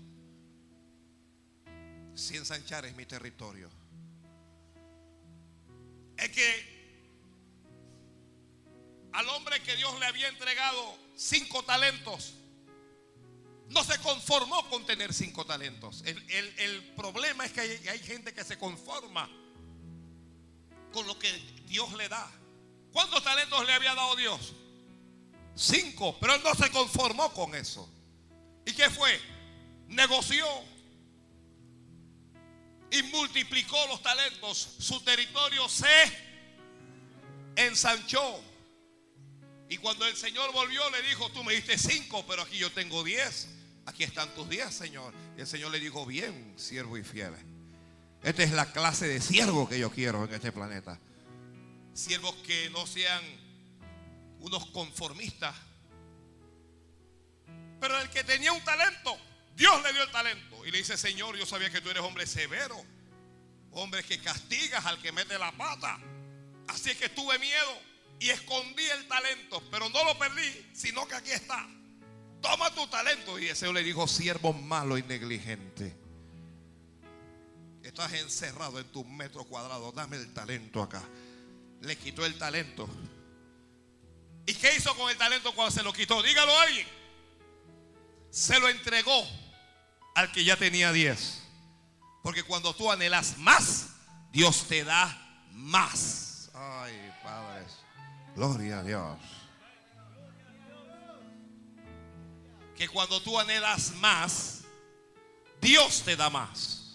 [2.16, 3.70] Si ensanchar es mi territorio
[6.18, 6.78] es que
[9.14, 12.34] al hombre que Dios le había entregado cinco talentos,
[13.70, 16.02] no se conformó con tener cinco talentos.
[16.06, 19.30] El, el- el problema es que hay, hay gente que se conforma
[20.92, 21.32] con lo que
[21.68, 22.30] Dios le da.
[22.92, 24.54] ¿Cuántos talentos le había dado Dios?
[25.56, 27.90] Cinco, pero él no se conformó con eso.
[28.66, 29.20] ¿Y qué fue?
[29.88, 30.46] Negoció
[32.92, 34.76] y multiplicó los talentos.
[34.80, 35.88] Su territorio se
[37.56, 38.42] ensanchó.
[39.70, 43.04] Y cuando el Señor volvió, le dijo: Tú me diste cinco, pero aquí yo tengo
[43.04, 43.50] diez.
[43.86, 45.14] Aquí están tus diez, Señor.
[45.38, 47.34] Y el Señor le dijo: Bien, siervo y fiel.
[48.24, 51.00] Esta es la clase de siervo que yo quiero en este planeta.
[51.94, 53.24] Siervos que no sean
[54.40, 55.56] unos conformistas.
[57.80, 59.18] Pero el que tenía un talento,
[59.56, 60.66] Dios le dio el talento.
[60.66, 62.84] Y le dice, Señor, yo sabía que tú eres hombre severo.
[63.72, 66.00] Hombre que castigas al que mete la pata.
[66.68, 67.80] Así es que tuve miedo
[68.20, 69.62] y escondí el talento.
[69.72, 71.68] Pero no lo perdí, sino que aquí está.
[72.42, 73.38] Toma tu talento.
[73.38, 76.07] Y el Señor le dijo, siervo malo y negligente.
[77.88, 79.94] Estás encerrado en tu metro cuadrado.
[79.94, 81.02] Dame el talento acá.
[81.80, 82.86] Le quitó el talento.
[84.46, 86.22] ¿Y qué hizo con el talento cuando se lo quitó?
[86.22, 86.86] Dígalo a alguien.
[88.30, 89.26] Se lo entregó
[90.16, 91.44] al que ya tenía 10.
[92.24, 93.88] Porque cuando tú anhelas más,
[94.34, 96.52] Dios te da más.
[96.54, 97.72] Ay, padres.
[98.36, 99.18] Gloria a Dios.
[102.76, 104.64] Que cuando tú anhelas más,
[105.62, 106.87] Dios te da más.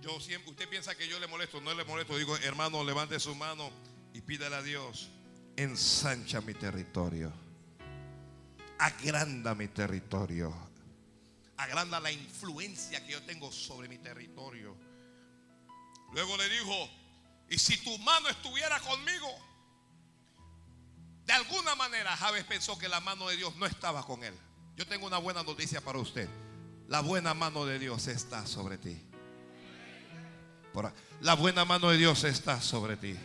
[0.00, 2.16] Yo, siempre, usted piensa que yo le molesto, no le molesto.
[2.16, 3.70] Digo, hermano, levante su mano
[4.14, 5.10] y pídale a Dios.
[5.56, 7.32] Ensancha mi territorio.
[8.78, 10.54] Agranda mi territorio.
[11.58, 14.74] Agranda la influencia que yo tengo sobre mi territorio.
[16.12, 16.88] Luego le dijo,
[17.50, 19.28] y si tu mano estuviera conmigo,
[21.26, 24.34] de alguna manera Javes pensó que la mano de Dios no estaba con él.
[24.76, 26.28] Yo tengo una buena noticia para usted.
[26.88, 29.09] La buena mano de Dios está sobre ti.
[31.20, 33.16] La buena mano de Dios está sobre ti.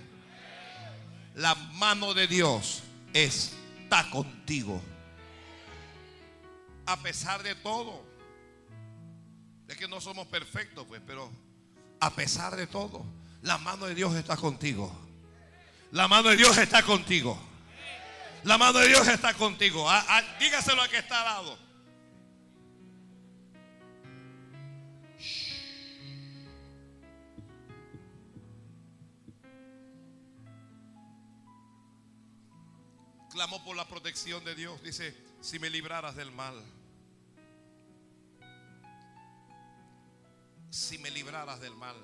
[1.35, 2.83] La mano de Dios
[3.13, 4.81] está contigo.
[6.85, 8.03] A pesar de todo.
[9.67, 11.31] Es que no somos perfectos, pues, pero
[11.99, 13.03] a pesar de todo,
[13.41, 14.93] la mano de Dios está contigo.
[15.91, 17.39] La mano de Dios está contigo.
[18.43, 19.89] La mano de Dios está contigo.
[20.39, 21.64] Dígaselo a que está al lado.
[33.35, 34.81] Clamó por la protección de Dios.
[34.81, 36.55] Dice, si me libraras del mal.
[40.69, 41.97] Si me libraras del mal.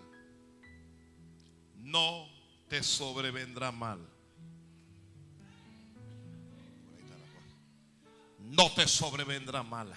[1.77, 2.27] No
[2.67, 4.05] te sobrevendrá mal.
[8.39, 9.93] No te sobrevendrá mal.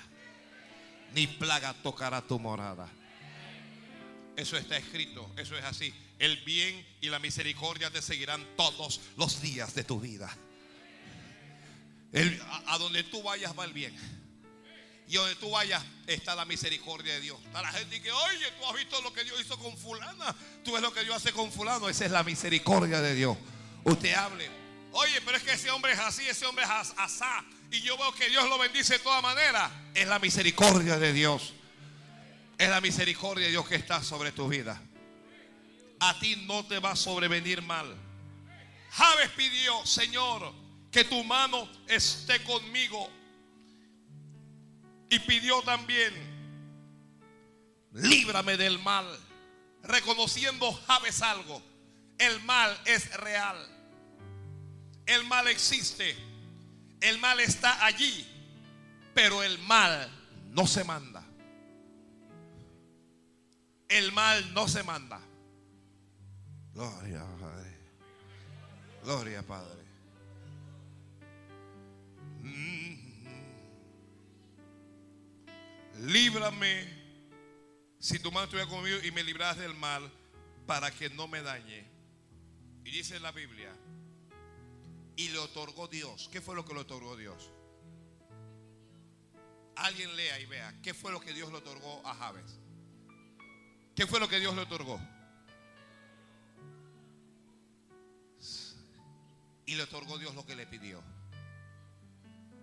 [1.14, 2.89] Ni plaga tocará tu morada.
[4.37, 5.93] Eso está escrito, eso es así.
[6.20, 10.32] El bien y la misericordia te seguirán todos los días de tu vida.
[12.66, 13.94] A, donde tú vayas va el bien.
[15.06, 17.38] Y donde tú vayas está la misericordia de Dios.
[17.44, 20.34] Está la gente que, oye, tú has visto lo que Dios hizo con fulana.
[20.64, 21.88] Tú ves lo que Dios hace con fulano.
[21.88, 23.36] Esa es la misericordia de Dios.
[23.84, 24.48] Usted hable.
[24.92, 27.44] Oye, pero es que ese hombre es así, ese hombre es asá.
[27.70, 29.70] Y yo veo que Dios lo bendice de toda manera.
[29.92, 31.52] Es la misericordia de Dios.
[32.56, 34.80] Es la misericordia de Dios que está sobre tu vida.
[35.98, 37.94] A ti no te va a sobrevenir mal.
[38.90, 40.54] Javes pidió, Señor,
[40.95, 43.11] que tu mano esté conmigo
[45.11, 46.14] y pidió también,
[47.95, 49.05] líbrame del mal,
[49.82, 51.61] reconociendo Javes algo,
[52.16, 53.57] el mal es real,
[55.07, 56.16] el mal existe,
[57.01, 58.24] el mal está allí,
[59.14, 60.09] pero el mal
[60.51, 61.24] no se manda.
[63.88, 65.20] El mal no se manda.
[66.72, 67.78] Gloria, Padre.
[69.03, 69.84] Gloria, Padre.
[76.01, 76.86] Líbrame
[77.99, 80.11] si tu mano estuviera conmigo y me libras del mal
[80.66, 81.86] para que no me dañe.
[82.84, 83.74] Y dice la Biblia,
[85.16, 86.28] y le otorgó Dios.
[86.30, 87.51] ¿Qué fue lo que le otorgó Dios?
[89.76, 92.59] Alguien lea y vea, ¿qué fue lo que Dios le otorgó a Javes?
[93.95, 95.01] ¿Qué fue lo que Dios le otorgó?
[99.66, 101.03] Y le otorgó Dios lo que le pidió.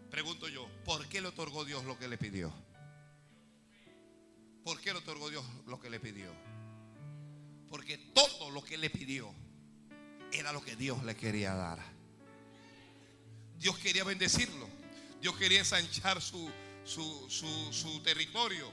[0.10, 2.54] Pregunto yo, ¿por qué le otorgó Dios lo que le pidió?
[4.64, 6.32] ¿Por qué le otorgó Dios lo que le pidió?
[7.70, 9.34] Porque todo lo que le pidió
[10.32, 11.80] era lo que Dios le quería dar.
[13.58, 14.70] Dios quería bendecirlo.
[15.22, 16.52] Dios quería ensanchar su,
[16.86, 18.72] su, territorio.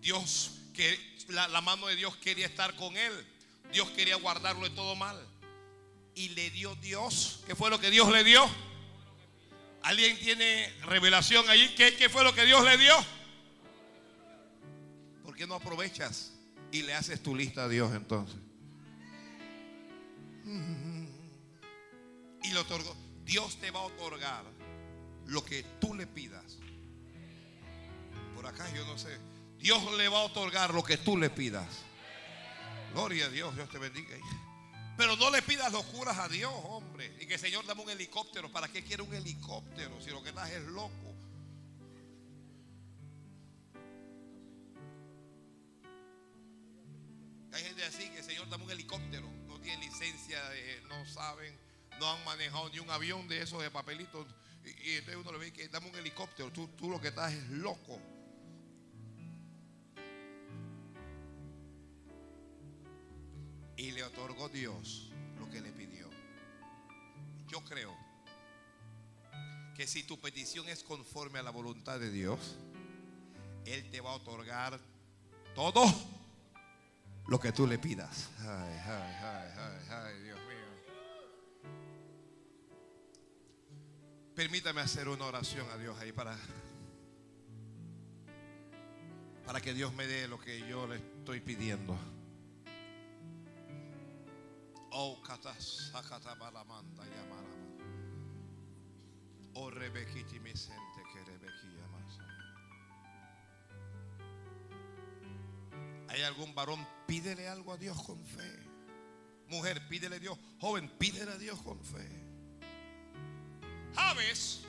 [0.00, 0.98] Dios, que
[1.28, 3.12] la, la mano de Dios quería estar con él.
[3.72, 5.20] Dios quería guardarlo de todo mal.
[6.14, 7.40] Y le dio Dios.
[7.46, 8.48] ¿Qué fue lo que Dios le dio?
[9.82, 11.68] ¿Alguien tiene revelación allí?
[11.74, 12.94] ¿Qué, qué fue lo que Dios le dio?
[15.42, 16.30] ¿Por qué no aprovechas
[16.70, 18.36] y le haces tu lista a Dios entonces?
[22.44, 22.94] Y lo otorgó.
[23.24, 24.44] Dios te va a otorgar
[25.26, 26.58] lo que tú le pidas.
[28.36, 29.18] Por acá yo no sé.
[29.58, 31.66] Dios le va a otorgar lo que tú le pidas.
[32.94, 34.10] Gloria a Dios, Dios te bendiga.
[34.96, 37.16] Pero no le pidas locuras a Dios, hombre.
[37.20, 38.48] Y que el Señor dame un helicóptero.
[38.52, 40.00] ¿Para qué quiere un helicóptero?
[40.00, 41.11] Si lo que estás es loco.
[47.52, 50.40] Hay gente así que Señor dame un helicóptero, no tienen licencia,
[50.88, 51.54] no saben,
[52.00, 54.26] no han manejado ni un avión de esos de papelitos.
[54.64, 57.48] Y, entonces uno le ve que dame un helicóptero, tú, tú lo que estás es
[57.50, 58.00] loco.
[63.76, 66.08] Y le otorgó Dios lo que le pidió.
[67.48, 67.94] Yo creo
[69.76, 72.56] que si tu petición es conforme a la voluntad de Dios,
[73.66, 74.80] Él te va a otorgar
[75.54, 75.84] todo
[77.26, 78.30] lo que tú le pidas.
[78.40, 81.70] Ay, ay, ay, ay, Dios mío.
[84.34, 86.36] Permítame hacer una oración a Dios ahí para
[89.46, 91.96] para que Dios me dé lo que yo le estoy pidiendo.
[94.92, 95.20] Oh,
[96.38, 97.02] balamanda
[99.54, 101.82] Oh, rebequiti mi sente que rebequilla
[106.08, 106.86] ¿Hay algún varón?
[107.12, 108.58] Pídele algo a Dios con fe.
[109.48, 110.38] Mujer, pídele a Dios.
[110.58, 112.08] Joven, pídele a Dios con fe.
[113.94, 114.62] Javes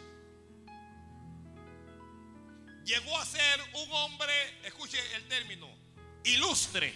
[2.83, 4.33] llegó a ser un hombre,
[4.65, 5.69] escuche el término,
[6.25, 6.93] ilustre.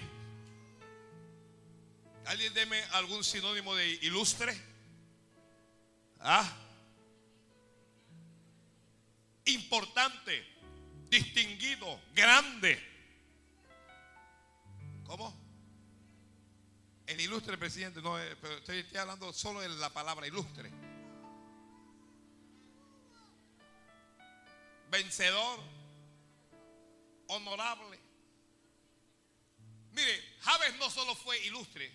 [2.26, 4.54] ¿Alguien deme algún sinónimo de ilustre?
[6.20, 6.58] ¿Ah?
[9.46, 10.46] Importante,
[11.10, 12.97] distinguido, grande.
[15.08, 15.34] ¿Cómo?
[17.08, 20.70] El ilustre presidente, no, eh, pero estoy, estoy hablando solo de la palabra ilustre.
[24.92, 25.60] Vencedor,
[27.28, 28.00] honorable.
[29.94, 31.92] Mire, Javes no solo fue ilustre,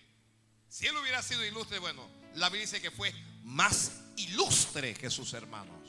[0.67, 5.33] si él hubiera sido ilustre, bueno, la Biblia dice que fue más ilustre que sus
[5.33, 5.87] hermanos.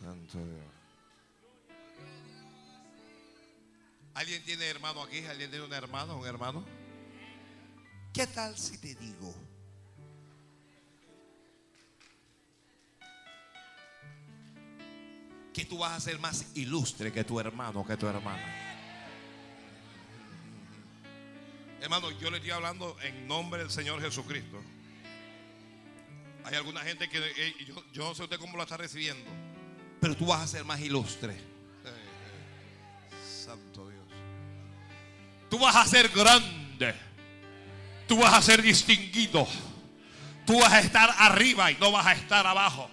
[0.00, 0.73] Santo Dios.
[4.14, 5.24] ¿Alguien tiene hermano aquí?
[5.26, 6.16] ¿Alguien tiene un hermano?
[6.16, 6.64] ¿Un hermano?
[8.12, 9.34] ¿Qué tal si te digo?
[15.52, 18.64] Que tú vas a ser más ilustre que tu hermano, que tu hermana.
[21.80, 24.62] Hermano, yo le estoy hablando en nombre del Señor Jesucristo.
[26.44, 27.54] Hay alguna gente que eh,
[27.92, 29.30] yo, no sé usted cómo lo está recibiendo,
[30.00, 31.36] pero tú vas a ser más ilustre.
[33.44, 33.93] Santo Dios.
[35.54, 36.92] Tú vas a ser grande.
[38.08, 39.46] Tú vas a ser distinguido.
[40.44, 42.90] Tú vas a estar arriba y no vas a estar abajo.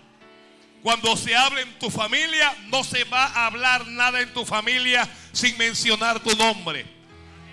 [0.84, 5.10] Cuando se hable en tu familia, no se va a hablar nada en tu familia
[5.32, 6.86] sin mencionar tu nombre.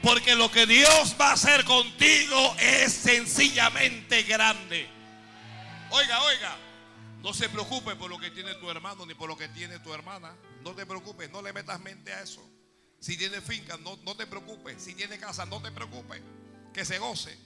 [0.03, 4.91] Porque lo que Dios va a hacer contigo es sencillamente grande.
[5.89, 6.55] Oiga, oiga,
[7.23, 9.95] no se preocupe por lo que tiene tu hermano ni por lo que tiene tu
[9.95, 10.37] hermana.
[10.61, 12.47] No te preocupes, no le metas mente a eso.
[13.01, 14.83] Si tiene finca, no, no te preocupes.
[14.83, 16.21] Si tiene casa, no te preocupes.
[16.73, 17.37] Que se goce.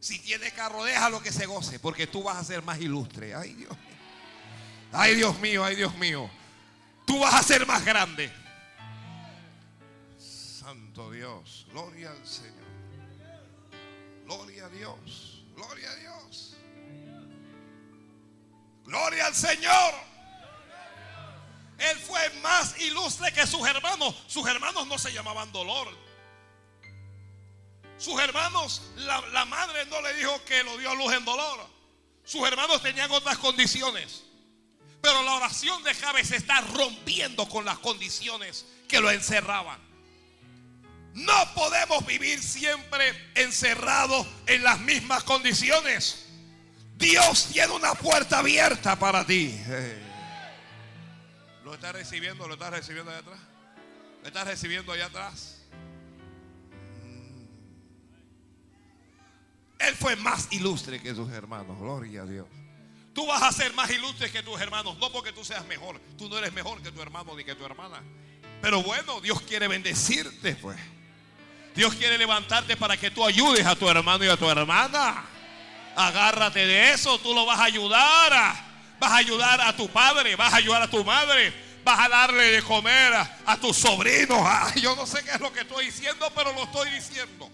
[0.00, 1.78] Si tiene carro, déjalo que se goce.
[1.78, 3.34] Porque tú vas a ser más ilustre.
[3.34, 3.76] Ay, Dios.
[4.92, 6.30] Ay, Dios mío, ay, Dios mío.
[7.06, 8.32] Tú vas a ser más grande.
[10.18, 11.66] Santo Dios.
[11.70, 12.66] Gloria al Señor.
[14.24, 15.44] Gloria a Dios.
[15.54, 16.56] Gloria a Dios.
[18.84, 20.05] Gloria al Señor.
[21.78, 24.14] Él fue más ilustre que sus hermanos.
[24.26, 25.88] Sus hermanos no se llamaban dolor.
[27.98, 31.66] Sus hermanos, la, madre no le dijo que lo dio a luz en dolor.
[32.24, 34.24] Sus hermanos tenían otras condiciones.
[35.00, 39.80] Pero la oración de Jabes está rompiendo con las condiciones que lo encerraban.
[41.14, 46.26] No podemos vivir siempre encerrados en las mismas condiciones.
[46.96, 49.58] Dios tiene una puerta abierta para ti.
[51.66, 52.46] ¿Lo estás recibiendo?
[52.46, 53.40] ¿Lo estás recibiendo allá atrás?
[54.22, 55.62] ¿Lo estás recibiendo allá atrás?
[59.80, 61.76] Él fue más ilustre que sus hermanos.
[61.76, 62.46] Gloria a Dios.
[63.12, 64.96] Tú vas a ser más ilustre que tus hermanos.
[64.98, 66.00] No porque tú seas mejor.
[66.16, 68.00] Tú no eres mejor que tu hermano ni que tu hermana.
[68.62, 70.78] Pero bueno, Dios quiere bendecirte, pues.
[71.74, 75.24] Dios quiere levantarte para que tú ayudes a tu hermano y a tu hermana.
[75.96, 78.65] Agárrate de eso, tú lo vas a ayudar.
[78.98, 81.52] Vas a ayudar a tu padre, vas a ayudar a tu madre,
[81.84, 84.46] vas a darle de comer a, a tus sobrinos.
[84.76, 87.50] Yo no sé qué es lo que estoy diciendo, pero lo estoy diciendo.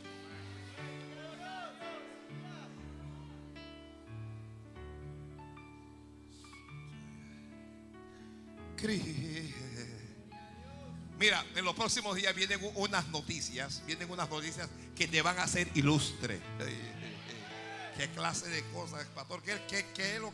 [11.23, 15.45] Mira, en los próximos días vienen unas noticias, vienen unas noticias que te van a
[15.45, 16.41] hacer ilustre.
[17.97, 19.41] ¿Qué clase de cosas, pastor?
[19.41, 20.33] ¿Qué, qué, qué es, lo,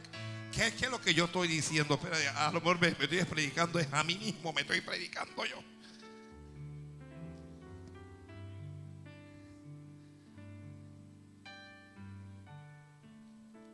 [0.53, 1.95] qué, es lo que yo estoy diciendo?
[1.95, 5.63] Espera, a lo mejor me, estoy predicando, es a mí mismo, me estoy predicando yo.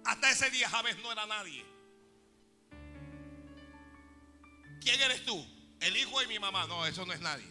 [0.04, 1.64] Hasta ese día Javes no era nadie.
[4.80, 5.44] ¿Quién eres tú?
[5.80, 6.66] El hijo de mi mamá.
[6.66, 7.48] No, eso no es nadie.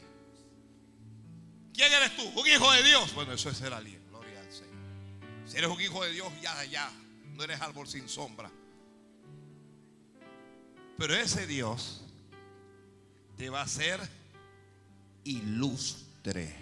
[1.74, 2.24] ¿Quién eres tú?
[2.24, 3.14] Un hijo de Dios.
[3.16, 4.08] Bueno, eso es ser alguien.
[4.10, 4.76] Gloria al Señor.
[5.48, 6.92] Si eres un hijo de Dios, ya, ya.
[7.34, 8.52] No eres árbol sin sombra.
[11.06, 12.02] Pero ese Dios
[13.36, 14.00] te va a hacer
[15.26, 16.56] ilustre.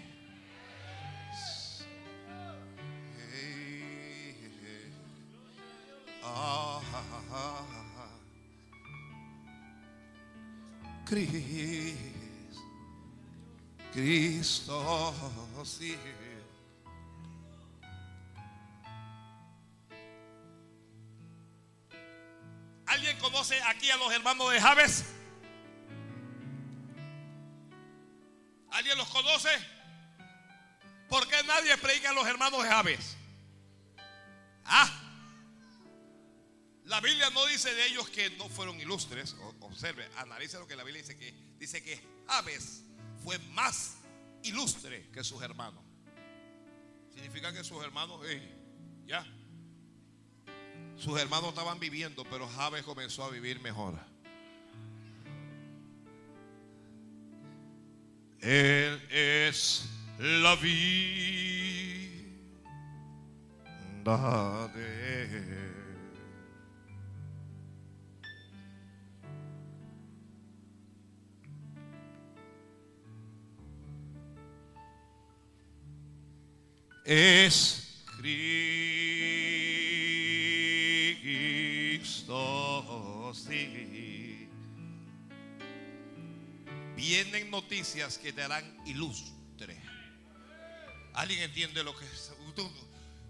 [6.24, 6.80] Ah.
[11.06, 11.94] Cristo,
[13.92, 15.14] Cristo,
[15.64, 15.96] sí.
[22.92, 25.06] ¿Alguien conoce aquí a los hermanos de Javes?
[28.70, 29.48] ¿Alguien los conoce?
[31.08, 33.16] ¿Por qué nadie predica a los hermanos de Javes?
[34.66, 34.90] Ah,
[36.84, 39.36] La Biblia no dice de ellos que no fueron ilustres.
[39.60, 42.82] Observe, analice lo que la Biblia dice que dice que Javes
[43.24, 43.96] fue más
[44.42, 45.82] ilustre que sus hermanos.
[47.14, 48.20] Significa que sus hermanos,
[49.06, 49.24] ya,
[50.98, 53.94] sus hermanos estaban viviendo, pero Javes comenzó a vivir mejor.
[58.40, 59.88] Él es
[60.18, 61.02] la vida
[64.74, 65.62] de.
[83.34, 84.48] Sí.
[86.96, 89.80] Vienen noticias que te harán ilustre.
[91.14, 92.32] ¿Alguien entiende lo que es?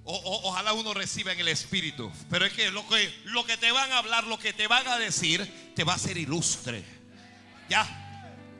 [0.05, 2.11] ojalá uno reciba en el espíritu.
[2.28, 4.86] Pero es que lo, que lo que te van a hablar, lo que te van
[4.88, 6.84] a decir, te va a ser ilustre.
[7.68, 7.98] Ya.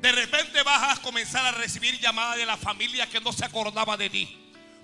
[0.01, 3.97] De repente vas a comenzar a recibir llamadas de la familia que no se acordaba
[3.97, 4.39] de ti.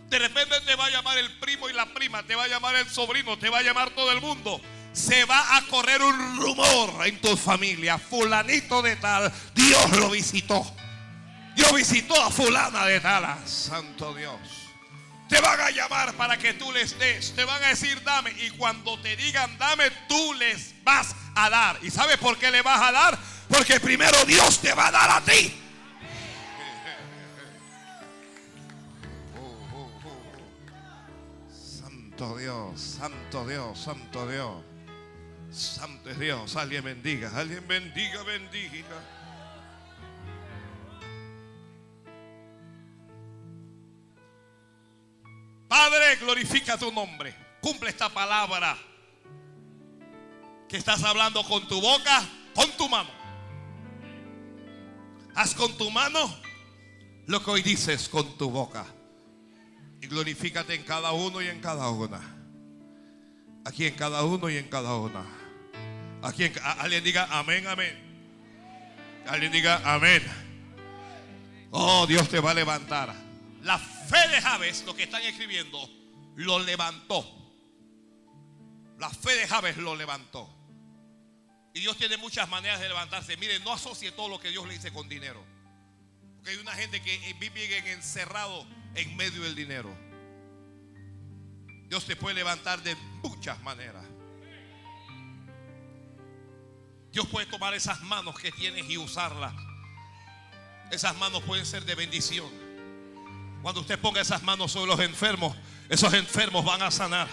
[0.08, 2.74] De repente te va a llamar el primo y la prima, te va a llamar
[2.76, 4.60] el sobrino, te va a llamar todo el mundo.
[4.98, 7.98] Se va a correr un rumor en tu familia.
[7.98, 10.66] Fulanito de tal, Dios lo visitó.
[11.54, 13.24] Dios visitó a fulana de tal.
[13.24, 14.38] Ah, santo Dios.
[15.28, 17.32] Te van a llamar para que tú les des.
[17.34, 18.32] Te van a decir dame.
[18.38, 21.78] Y cuando te digan dame, tú les vas a dar.
[21.82, 23.18] ¿Y sabes por qué le vas a dar?
[23.48, 25.54] Porque primero Dios te va a dar a ti.
[31.52, 34.77] Santo Dios, Santo Dios, Santo Dios.
[35.50, 36.56] Santo Dios.
[36.56, 38.84] Alguien bendiga, alguien bendiga, bendiga.
[45.68, 47.34] Padre, glorifica tu nombre.
[47.60, 48.76] Cumple esta palabra
[50.68, 52.22] que estás hablando con tu boca,
[52.54, 53.10] con tu mano.
[55.34, 56.34] Haz con tu mano
[57.26, 58.86] lo que hoy dices con tu boca.
[60.00, 62.20] Y glorifícate en cada uno y en cada una.
[63.64, 65.37] Aquí en cada uno y en cada una.
[66.22, 68.08] Aquí en, alguien diga amén, amén.
[69.26, 70.22] Alguien diga amén.
[71.70, 73.14] Oh, Dios te va a levantar.
[73.62, 75.78] La fe de Javes, lo que están escribiendo,
[76.36, 77.26] lo levantó.
[78.98, 80.48] La fe de Javes lo levantó.
[81.74, 83.36] Y Dios tiene muchas maneras de levantarse.
[83.36, 85.44] Mire, no asocie todo lo que Dios le dice con dinero.
[86.36, 89.96] Porque hay una gente que vive encerrado en medio del dinero.
[91.88, 94.04] Dios te puede levantar de muchas maneras.
[97.18, 99.52] Dios puede tomar esas manos que tienes y usarlas.
[100.88, 102.48] Esas manos pueden ser de bendición.
[103.60, 105.56] Cuando usted ponga esas manos sobre los enfermos,
[105.88, 107.26] esos enfermos van a sanar.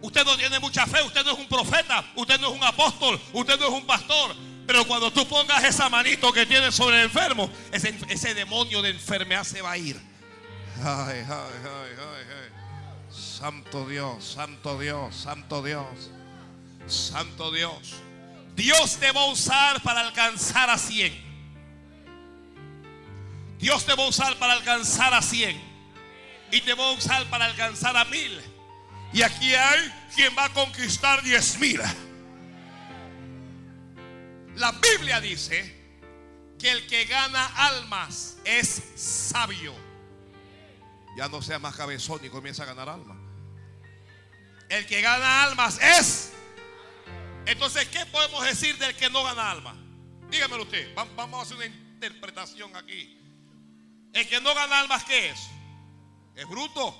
[0.00, 3.20] Usted no tiene mucha fe, usted no es un profeta, usted no es un apóstol,
[3.32, 4.34] usted no es un pastor,
[4.66, 9.44] pero cuando tú pongas esa manito que tienes sobre el enfermo, ese, demonio de enfermedad
[9.44, 9.96] se va a ir.
[10.78, 15.86] Ay, ay, ay, ay, Santo Dios, Santo Dios, Santo Dios,
[16.92, 17.94] Santo Dios.
[18.54, 21.32] Dios te va a usar para alcanzar a 100.
[23.58, 25.60] Dios te va a usar para alcanzar a 100.
[26.50, 28.40] Y te va a usar para alcanzar a mil.
[29.12, 31.80] Y aquí hay quien va a conquistar 10 mil.
[34.56, 35.80] La Biblia dice
[36.58, 39.74] que el que gana almas es sabio.
[41.16, 43.16] Ya no sea más cabezón y comienza a ganar almas.
[44.68, 46.31] El que gana almas es.
[47.46, 49.76] Entonces, ¿qué podemos decir del que no gana almas?
[50.30, 50.94] Dígamelo usted.
[50.94, 53.18] Vamos a hacer una interpretación aquí.
[54.12, 55.40] El que no gana almas, ¿qué es?
[56.34, 56.94] Es bruto.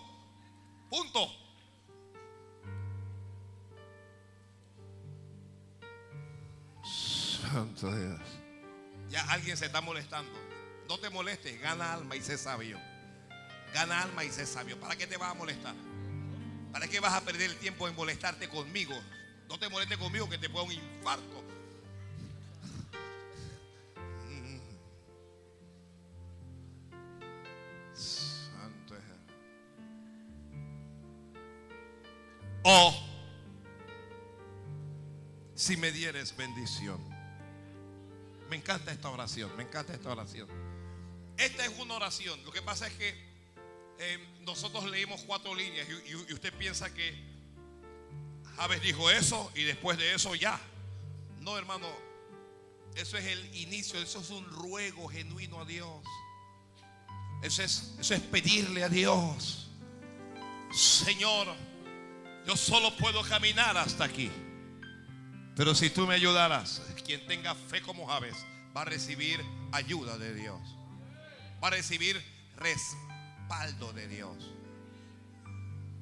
[0.90, 1.42] Punto.
[9.10, 10.32] Ya alguien se está molestando.
[10.88, 12.78] No te molestes, gana alma y sé sabio.
[13.72, 14.78] Gana alma y sé sabio.
[14.80, 15.74] ¿Para qué te vas a molestar?
[16.72, 18.94] ¿Para qué vas a perder el tiempo en molestarte conmigo?
[19.52, 21.44] No te molestes conmigo que te pueda un infarto.
[27.92, 28.94] Santo
[32.62, 32.94] Oh,
[35.54, 36.98] si me dieres bendición.
[38.48, 40.48] Me encanta esta oración, me encanta esta oración.
[41.36, 42.42] Esta es una oración.
[42.46, 43.10] Lo que pasa es que
[43.98, 47.31] eh, nosotros leímos cuatro líneas y, usted piensa que
[48.56, 50.60] Javes dijo eso y después de eso ya.
[51.40, 51.86] No, hermano.
[52.94, 56.04] Eso es el inicio, eso es un ruego genuino a Dios.
[57.42, 59.70] Eso es, eso es pedirle a Dios.
[60.72, 61.48] Señor,
[62.46, 64.30] Yo solo puedo caminar hasta aquí.
[65.54, 68.36] Pero si tú me ayudaras, quien tenga fe como Javes
[68.76, 69.40] va a recibir
[69.70, 70.60] ayuda de Dios.
[71.62, 72.20] Va a recibir
[72.56, 74.50] respaldo de Dios.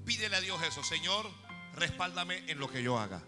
[0.04, 1.30] Pídele a Dios eso, Señor,
[1.74, 3.22] respáldame en lo que yo haga.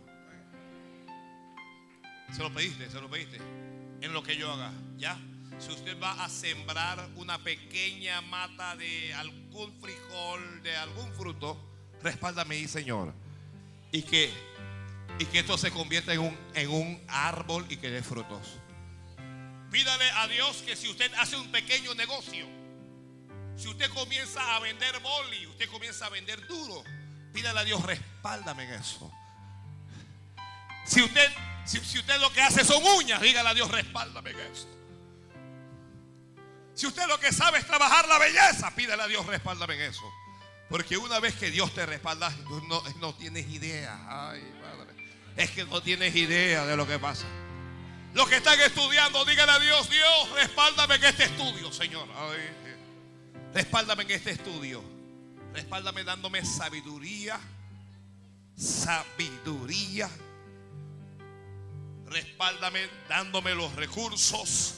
[2.35, 3.39] Se lo pediste, se lo pediste.
[4.01, 5.19] En lo que yo haga, ¿ya?
[5.59, 11.57] Si usted va a sembrar una pequeña mata de algún frijol, de algún fruto,
[12.03, 13.15] respáldame ahí, Señor.
[13.93, 14.31] Y que,
[15.19, 18.59] y que esto se convierta en un, en un árbol y que dé frutos.
[19.71, 22.47] Pídale a Dios que si usted hace un pequeño negocio,
[23.57, 26.83] si usted comienza a vender boli, usted comienza a vender duro,
[27.33, 29.11] pídale a Dios, respáldame en eso.
[30.85, 31.29] Si usted,
[31.65, 34.69] si, usted lo que hace son uñas, dígale a Dios, respáldame en eso.
[36.75, 40.03] Si usted lo que sabe es trabajar la belleza, pídale a Dios, respáldame en eso.
[40.69, 42.31] Porque una vez que Dios te respalda,
[42.69, 43.99] no, no tienes idea.
[44.09, 45.13] Ay, padre.
[45.37, 47.27] Es que no tienes idea de lo que pasa.
[48.15, 52.07] Los que están estudiando, díganle a Dios, Dios, respáldame en este estudio, Señor.
[53.55, 54.92] Respáldame en este estudio.
[55.53, 57.39] Respáldame dándome sabiduría.
[58.57, 60.09] Sabiduría.
[62.07, 64.75] Respáldame dándome los recursos.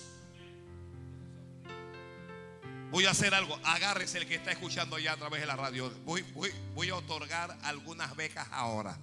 [2.91, 3.59] Voy a hacer algo.
[3.65, 5.91] Agárrese el que está escuchando ya a través de la radio.
[6.05, 8.97] Voy, voy, voy a otorgar algunas becas ahora.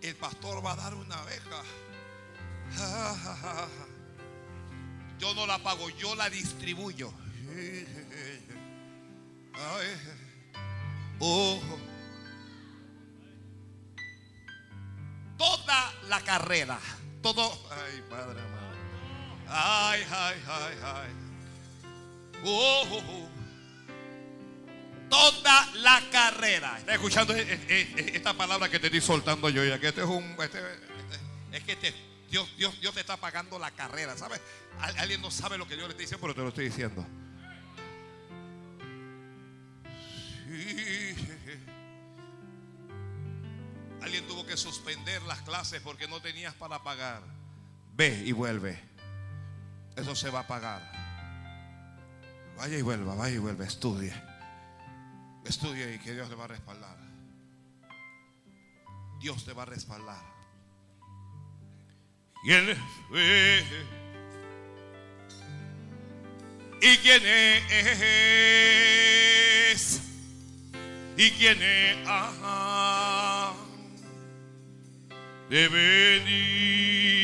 [0.00, 1.62] El pastor va a dar una beca.
[5.18, 7.12] Yo no la pago, yo la distribuyo.
[11.22, 11.60] Oh.
[15.36, 16.78] Toda la carrera.
[17.22, 17.52] Todo.
[17.70, 18.70] Ay, Padre amado.
[19.48, 21.08] Ay, ay, ay, ay.
[22.44, 23.28] Oh.
[25.08, 26.78] Toda la carrera.
[26.78, 29.64] ¿Está escuchando e- e- e- esta palabra que te estoy soltando yo?
[29.64, 30.24] Ya que este es un.
[30.40, 31.94] este- este- es que te-
[32.30, 34.16] Dios, Dios, Dios te está pagando la carrera.
[34.16, 34.40] ¿Sabes?
[34.78, 37.04] Al- Alguien no sabe lo que Dios le está diciendo, pero te lo estoy diciendo.
[44.02, 47.22] Alguien tuvo que suspender las clases porque no tenías para pagar.
[47.94, 48.78] Ve y vuelve.
[49.96, 50.90] Eso se va a pagar.
[52.56, 54.12] Vaya y vuelva, vaya y vuelva, estudie.
[55.44, 56.98] Estudie y que Dios le va a respaldar.
[59.20, 60.22] Dios te va a respaldar.
[62.42, 62.76] ¿Quién
[63.08, 63.64] fue?
[66.80, 68.99] ¿Y quién es?
[71.20, 71.98] ¿Y quién es?
[72.08, 73.52] Ajá.
[75.50, 77.14] De venir.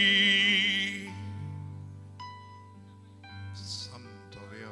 [3.55, 4.71] Santo Dios.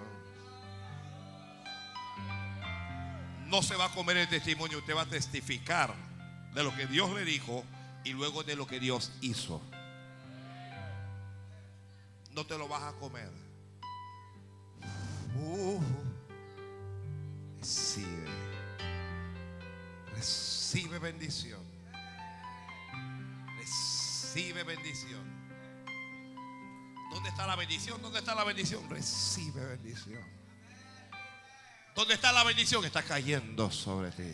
[3.47, 5.95] No se va a comer el testimonio, usted va a testificar
[6.53, 7.64] de lo que Dios le dijo
[8.05, 9.62] y luego de lo que Dios hizo.
[12.33, 13.31] No te lo vas a comer.
[15.35, 15.81] Uh,
[17.59, 18.24] recibe.
[20.15, 21.61] Recibe bendición.
[23.59, 25.23] Recibe bendición.
[27.12, 28.03] ¿Dónde está la bendición?
[28.03, 28.89] ¿Dónde está la bendición?
[28.91, 30.25] Recibe bendición.
[31.95, 32.85] ¿Dónde está la bendición?
[32.85, 34.33] Está cayendo sobre ti.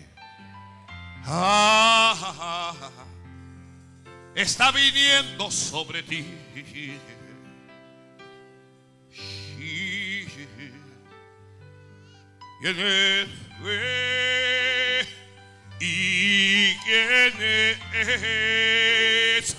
[1.26, 2.74] Ah.
[4.35, 6.24] Está viniendo sobre ti.
[12.61, 13.28] ¿Quién es?
[13.61, 14.49] fue?
[15.81, 17.33] ¿Y quién
[17.95, 19.57] es?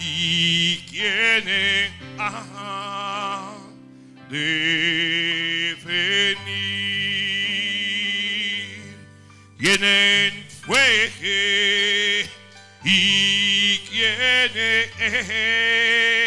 [0.00, 1.90] ¿Y quién es?
[2.18, 3.56] Ah,
[4.28, 6.40] de venir.
[9.58, 9.84] ¿Quién
[10.66, 11.12] fue?
[12.82, 14.50] ¿Y quién
[14.98, 16.19] es?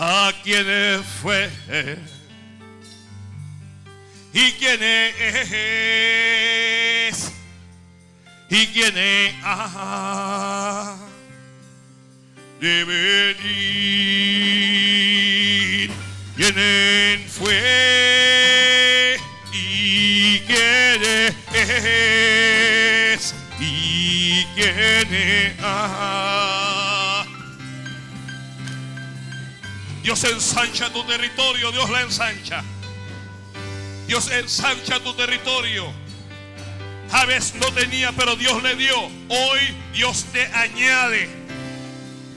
[0.00, 1.50] ¿A quién fue?
[4.32, 5.32] ¿Y quién es?
[8.48, 9.34] ¿Y quién es?
[9.42, 10.96] Ah,
[12.60, 13.40] de venir.
[16.36, 16.54] ¿Quién
[17.28, 19.16] fue?
[19.52, 21.02] ¿Y quién
[21.54, 23.34] es?
[23.58, 25.56] ¿Y quién?
[25.60, 26.57] Ah,
[30.08, 32.64] Dios ensancha tu territorio, Dios la ensancha.
[34.06, 35.92] Dios ensancha tu territorio.
[37.10, 38.96] Javes no tenía, pero Dios le dio.
[39.28, 41.28] Hoy Dios te añade.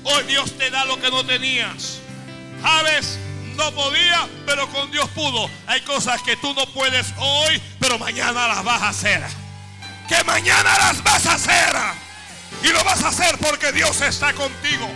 [0.03, 1.99] Hoy Dios te da lo que no tenías.
[2.61, 3.17] Jabes
[3.55, 5.49] no podía, pero con Dios pudo.
[5.65, 9.23] Hay cosas que tú no puedes hoy, pero mañana las vas a hacer.
[10.09, 11.73] Que mañana las vas a hacer.
[12.63, 14.93] Y lo vas a hacer porque Dios está contigo.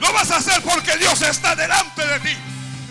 [0.00, 2.36] Lo vas a hacer porque Dios está delante de ti.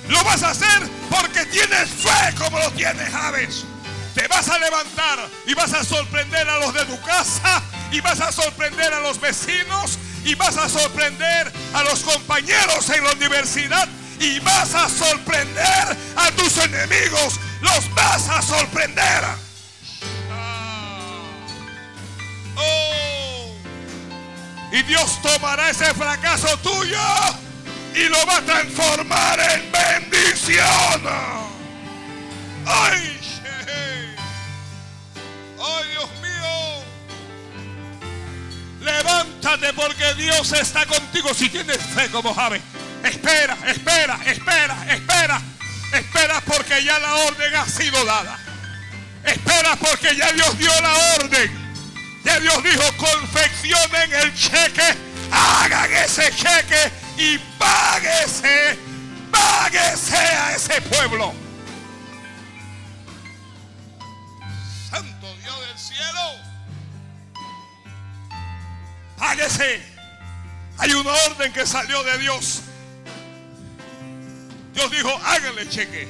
[0.08, 3.66] Lo vas a hacer porque tienes fe como lo tienes Javes.
[4.14, 8.20] Te vas a levantar y vas a sorprender a los de tu casa y vas
[8.20, 13.88] a sorprender a los vecinos y vas a sorprender a los compañeros en la universidad
[14.20, 17.40] y vas a sorprender a tus enemigos.
[17.62, 19.47] Los vas a sorprender.
[24.72, 27.00] Y Dios tomará ese fracaso tuyo
[27.96, 31.02] y lo va a transformar en bendición.
[32.66, 33.20] ¡Ay!
[35.60, 36.84] ¡Ay, Dios mío!
[38.82, 42.62] Levántate porque Dios está contigo si tienes fe como Javes.
[43.04, 45.42] Espera, espera, espera, espera.
[45.94, 48.38] Espera porque ya la orden ha sido dada.
[49.24, 51.67] Espera porque ya Dios dio la orden.
[52.42, 54.96] Dios dijo, confeccionen el cheque,
[55.32, 58.78] hagan ese cheque y páguese,
[59.32, 61.34] páguese a ese pueblo.
[64.90, 66.32] Santo Dios del cielo,
[69.18, 69.82] páguese.
[70.80, 72.62] Hay una orden que salió de Dios.
[74.74, 76.08] Dios dijo, háganle cheque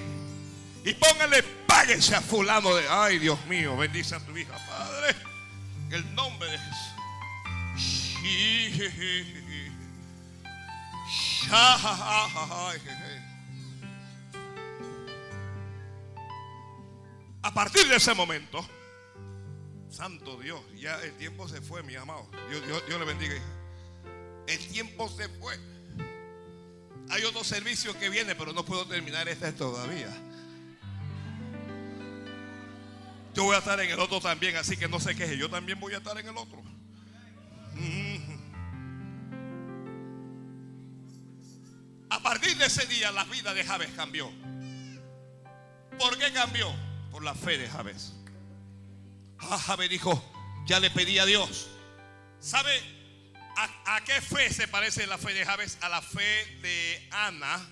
[0.84, 5.16] y pónganle, páguese a fulano de, ay Dios mío, bendice a tu hija, Padre,
[5.92, 6.94] el nombre de Jesús.
[17.42, 18.68] A partir de ese momento,
[19.90, 22.28] Santo Dios, ya el tiempo se fue, mi amado.
[22.50, 23.36] Dios, le bendiga.
[24.48, 25.58] El tiempo se fue.
[27.10, 30.10] Hay otro servicio que viene, pero no puedo terminar este todavía.
[33.38, 35.38] Yo voy a estar en el otro también, así que no sé qué.
[35.38, 36.60] Yo también voy a estar en el otro.
[42.10, 44.32] A partir de ese día la vida de Javes cambió.
[46.00, 46.74] ¿Por qué cambió?
[47.12, 48.14] Por la fe de Javes.
[49.38, 50.20] Ah, Javes dijo,
[50.66, 51.68] ya le pedí a Dios.
[52.40, 52.82] ¿Sabe
[53.86, 55.78] a, qué fe se parece la fe de Javes?
[55.82, 57.64] A la fe de Ana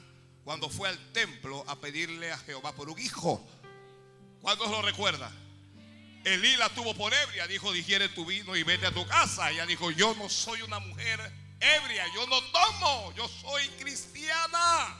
[0.43, 3.43] cuando fue al templo a pedirle a Jehová por un hijo.
[4.41, 5.31] ¿Cuándo lo recuerda?
[6.25, 9.51] Elí la tuvo por ebria, dijo, digiere tu vino y vete a tu casa.
[9.51, 11.19] Ella dijo, yo no soy una mujer
[11.59, 14.97] ebria, yo no tomo, yo soy cristiana.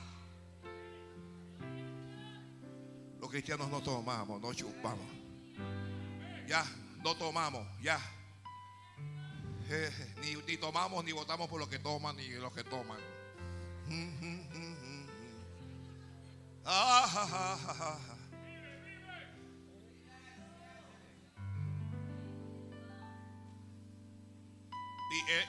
[3.19, 5.07] Los cristianos no tomamos, no chupamos.
[6.47, 6.63] Ya,
[7.03, 7.99] no tomamos, ya.
[10.21, 12.99] Ni, ni, tomamos ni votamos por los que toman ni los que toman.
[16.65, 18.14] Ah, y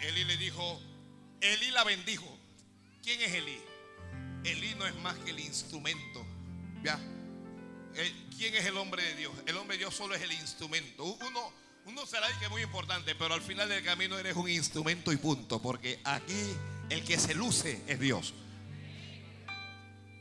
[0.01, 0.81] Eli le dijo,
[1.41, 2.27] Elí la bendijo.
[3.03, 3.61] ¿Quién es Elí?
[4.45, 6.25] Elí no es más que el instrumento.
[6.83, 6.99] ¿Ya?
[8.37, 9.33] ¿Quién es el hombre de Dios?
[9.47, 11.05] El hombre de Dios solo es el instrumento.
[11.05, 11.53] Uno,
[11.87, 15.17] uno será que es muy importante, pero al final del camino eres un instrumento y
[15.17, 15.61] punto.
[15.61, 16.55] Porque aquí
[16.91, 18.35] el que se luce es Dios.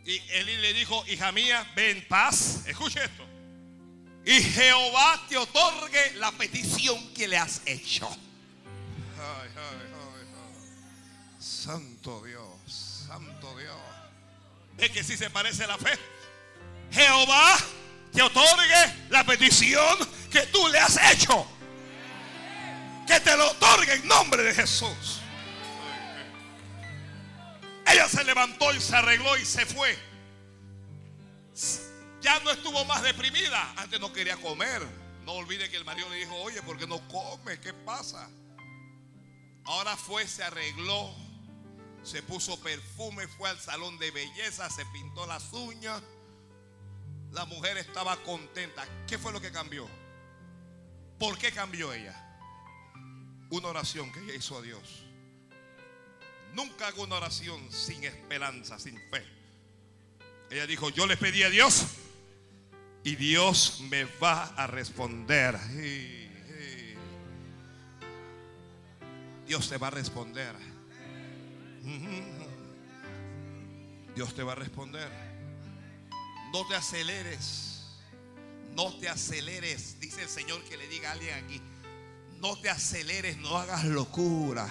[0.06, 2.66] Y Elí le dijo, hija mía, ven paz.
[2.68, 3.26] Escuche esto.
[4.26, 8.10] Y Jehová te otorgue la petición que le has hecho.
[11.40, 13.76] Santo Dios, Santo Dios.
[14.78, 15.98] ¿Es que si se parece a la fe?
[16.92, 17.58] Jehová
[18.14, 19.98] te otorgue la petición
[20.32, 21.48] que tú le has hecho.
[23.08, 25.22] Que te lo otorgue en nombre de Jesús.
[27.88, 29.98] Ella se levantó y se arregló y se fue.
[32.22, 33.74] Ya no estuvo más deprimida.
[33.78, 34.82] Antes no quería comer.
[35.26, 37.60] No olvide que el marido le dijo, oye, ¿por qué no come?
[37.60, 38.30] ¿Qué pasa?
[39.66, 41.14] Ahora fue, se arregló,
[42.04, 46.02] se puso perfume, fue al salón de belleza, se pintó las uñas.
[47.32, 48.88] La mujer estaba contenta.
[49.08, 49.88] ¿Qué fue lo que cambió?
[51.20, 52.22] ¿Por qué cambió ella?
[53.50, 55.04] Una oración que ella hizo a Dios.
[56.54, 59.26] Nunca hago una oración sin esperanza, sin fe.
[60.50, 61.86] Ella dijo, yo le pedí a Dios
[63.04, 65.60] y Dios me va a responder.
[69.48, 70.56] Dios te va a responder.
[74.16, 75.10] Dios te va a responder.
[76.52, 77.84] No te aceleres.
[78.76, 80.00] No te aceleres.
[80.00, 81.62] Dice el Señor que le diga a alguien aquí.
[82.40, 84.70] No te aceleres, no hagas locura.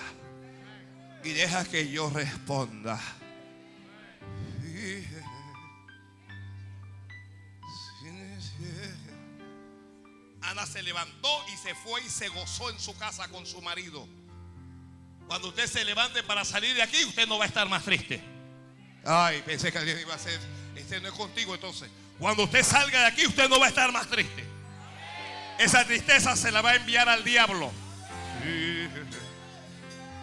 [1.23, 3.01] Y deja que yo responda.
[10.43, 14.07] Ana se levantó y se fue y se gozó en su casa con su marido.
[15.27, 18.23] Cuando usted se levante para salir de aquí, usted no va a estar más triste.
[19.05, 20.39] Ay, pensé que alguien iba a ser,
[20.77, 21.91] este no es contigo entonces.
[22.19, 24.45] Cuando usted salga de aquí, usted no va a estar más triste.
[25.59, 27.71] Esa tristeza se la va a enviar al diablo.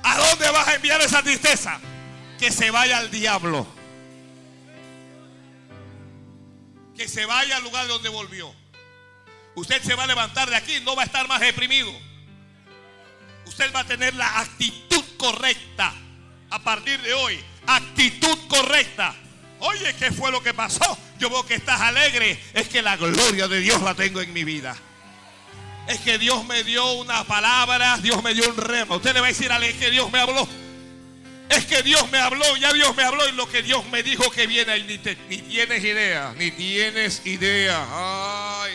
[0.04, 1.80] ¿A dónde vas a enviar esa tristeza?
[2.40, 3.68] Que se vaya al diablo.
[6.96, 8.54] Que se vaya al lugar donde volvió.
[9.56, 11.92] Usted se va a levantar de aquí, no va a estar más deprimido.
[13.52, 15.94] Usted va a tener la actitud correcta
[16.52, 17.38] a partir de hoy.
[17.68, 19.14] Actitud correcta.
[19.60, 20.98] Oye, ¿qué fue lo que pasó?
[21.20, 22.42] Yo veo que estás alegre.
[22.54, 24.74] Es que la gloria de Dios la tengo en mi vida.
[25.90, 28.96] Es que Dios me dio una palabra, Dios me dio un rema.
[28.96, 30.48] Usted le va a decir a es que Dios me habló.
[31.50, 34.32] Es que Dios me habló, ya Dios me habló y lo que Dios me dijo
[34.32, 34.98] que viene, ni,
[35.28, 37.86] ni tienes idea, ni tienes idea.
[38.64, 38.72] Ay,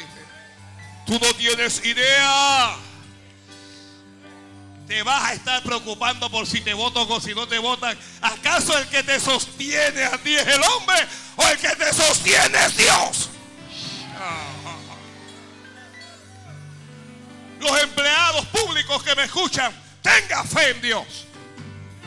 [1.07, 2.77] tú no tienes idea.
[4.87, 7.99] Te vas a estar preocupando por si te votan o si no te votan.
[8.21, 10.97] ¿Acaso el que te sostiene a ti es el hombre
[11.35, 13.31] o el que te sostiene es Dios?
[17.59, 19.73] Los empleados públicos que me escuchan,
[20.03, 21.27] tenga fe en Dios.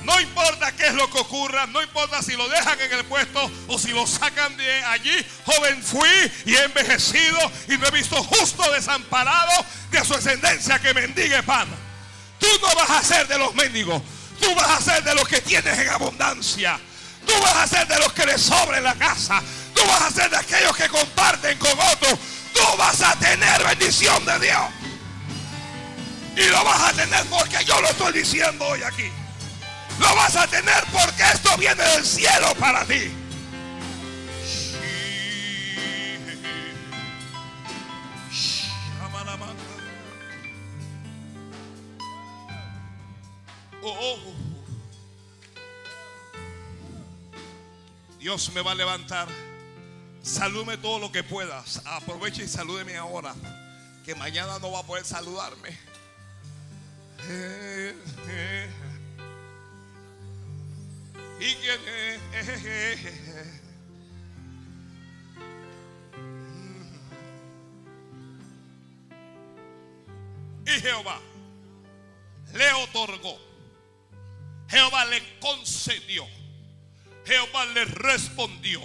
[0.03, 3.51] No importa qué es lo que ocurra, no importa si lo dejan en el puesto
[3.67, 5.25] o si lo sacan de allí.
[5.45, 10.93] Joven fui y he envejecido y no he visto justo desamparado de su ascendencia que
[10.93, 11.67] mendigue pan.
[12.39, 14.01] Tú no vas a ser de los mendigos,
[14.39, 16.79] tú vas a ser de los que tienes en abundancia.
[17.25, 19.41] Tú vas a ser de los que les sobra en la casa.
[19.75, 22.17] Tú vas a ser de aquellos que comparten con otros.
[22.53, 24.61] Tú vas a tener bendición de Dios.
[26.35, 29.11] Y lo vas a tener porque yo lo estoy diciendo hoy aquí.
[29.99, 33.11] Lo vas a tener porque esto viene del cielo para ti.
[48.19, 49.27] Dios me va a levantar.
[50.21, 51.81] Salúdeme todo lo que puedas.
[51.85, 53.33] Aproveche y salúdeme ahora.
[54.05, 55.77] Que mañana no va a poder saludarme.
[61.39, 61.55] Y
[70.65, 71.19] Y Jehová
[72.53, 73.48] le otorgó.
[74.69, 76.25] Jehová le concedió.
[77.25, 78.81] Jehová le respondió.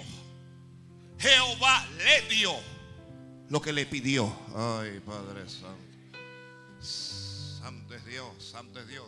[1.17, 2.53] Jehová le dio
[3.49, 4.25] lo que le pidió.
[4.55, 5.75] Ay, Padre Santo.
[6.81, 9.07] Santo es Dios, santo es Dios.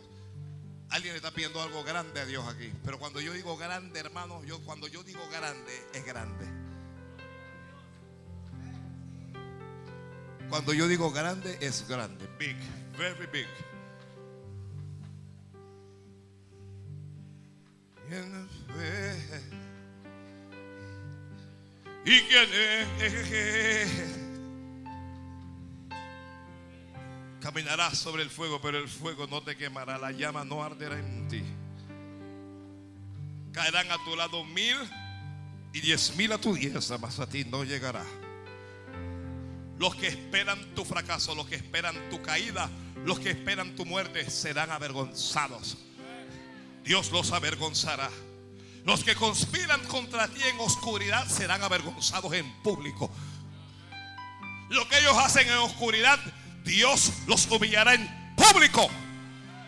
[0.90, 2.72] Alguien está pidiendo algo grande a Dios aquí.
[2.84, 6.46] Pero cuando yo digo grande, hermano, yo cuando yo digo grande, es grande.
[10.48, 12.26] Cuando yo digo grande, es grande.
[12.38, 12.56] Big,
[12.96, 13.46] very big.
[22.04, 23.86] Y que
[27.40, 31.28] Caminarás sobre el fuego, pero el fuego no te quemará, la llama no arderá en
[31.28, 31.42] ti.
[33.52, 34.76] Caerán a tu lado mil
[35.72, 38.04] y diez mil a tu diestra, mas a ti no llegará.
[39.78, 42.68] Los que esperan tu fracaso, los que esperan tu caída,
[43.04, 45.78] los que esperan tu muerte serán avergonzados.
[46.88, 48.08] Dios los avergonzará.
[48.86, 53.10] Los que conspiran contra ti en oscuridad serán avergonzados en público.
[54.70, 56.18] Lo que ellos hacen en oscuridad
[56.64, 58.88] Dios los humillará en público.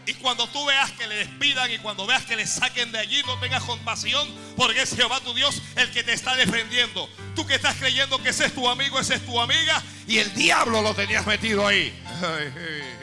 [0.06, 3.22] Y cuando tú veas que le despidan y cuando veas que le saquen de allí,
[3.26, 4.26] no tengas compasión,
[4.56, 7.06] porque es Jehová tu Dios el que te está defendiendo.
[7.36, 10.34] Tú que estás creyendo que ese es tu amigo, ese es tu amiga, y el
[10.34, 11.92] diablo lo tenías metido ahí.
[12.22, 12.99] Oh.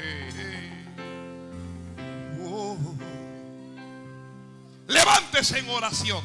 [4.88, 6.23] Levántese en oración.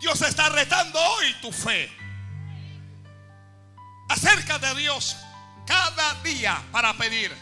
[0.00, 1.90] Dios está retando hoy tu fe.
[4.08, 5.16] Acércate a Dios
[5.66, 7.32] cada día para pedir.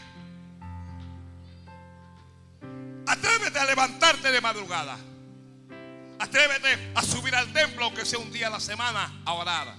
[3.07, 4.97] Atrévete a levantarte de madrugada.
[6.19, 9.75] Atrévete a subir al templo, aunque sea un día a la semana, a orar.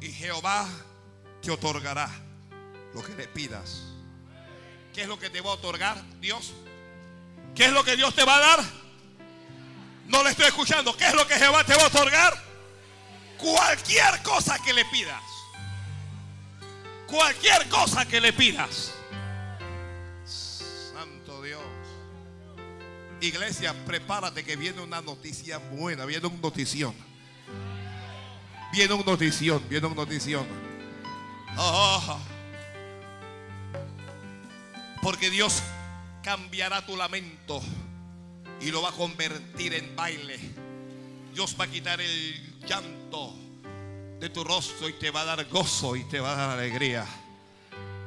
[0.00, 0.66] Y Jehová
[1.42, 2.08] te otorgará
[2.94, 3.82] lo que le pidas.
[4.94, 6.54] ¿Qué es lo que te va a otorgar Dios?
[7.54, 8.64] ¿Qué es lo que Dios te va a dar?
[10.06, 10.96] No le estoy escuchando.
[10.96, 12.42] ¿Qué es lo que Jehová te va a otorgar?
[13.38, 15.22] Cualquier cosa que le pidas
[17.10, 18.92] cualquier cosa que le pidas.
[20.24, 21.60] Santo Dios.
[23.20, 26.94] Iglesia, prepárate que viene una noticia buena, viene un notición.
[28.72, 30.46] Viene un notición, viene un notición.
[31.56, 32.18] Ah.
[35.02, 35.62] porque Dios
[36.22, 37.62] cambiará tu lamento
[38.60, 40.38] y lo va a convertir en baile.
[41.32, 43.34] Dios va a quitar el llanto
[44.18, 47.06] de tu rostro y te va a dar gozo y te va a dar alegría.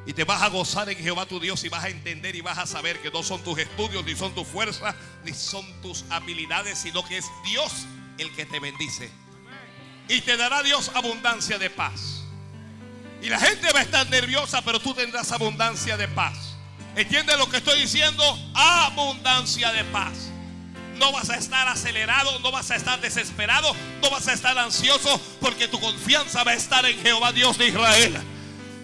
[0.05, 2.57] Y te vas a gozar en Jehová tu Dios y vas a entender y vas
[2.57, 6.77] a saber que no son tus estudios, ni son tu fuerza, ni son tus habilidades,
[6.77, 7.71] sino que es Dios
[8.17, 9.09] el que te bendice.
[10.09, 12.25] Y te dará Dios abundancia de paz.
[13.21, 16.52] Y la gente va a estar nerviosa, pero tú tendrás abundancia de paz.
[16.95, 18.23] ¿Entiendes lo que estoy diciendo?
[18.53, 20.29] Abundancia de paz.
[20.97, 25.19] No vas a estar acelerado, no vas a estar desesperado, no vas a estar ansioso,
[25.41, 28.23] porque tu confianza va a estar en Jehová Dios de Israel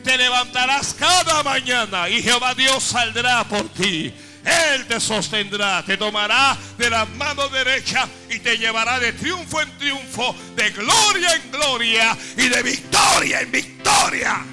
[0.04, 4.14] te levantarás cada mañana y Jehová Dios saldrá por ti.
[4.44, 9.78] Él te sostendrá, te tomará de la mano derecha y te llevará de triunfo en
[9.78, 14.46] triunfo, de gloria en gloria y de victoria en victoria.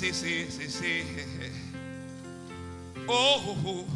[0.00, 0.46] Sí, sí.
[0.50, 1.02] Sí, sí.
[3.06, 3.86] Oh, oh, oh.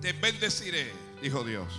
[0.00, 1.72] Te bendeciré, dijo Dios.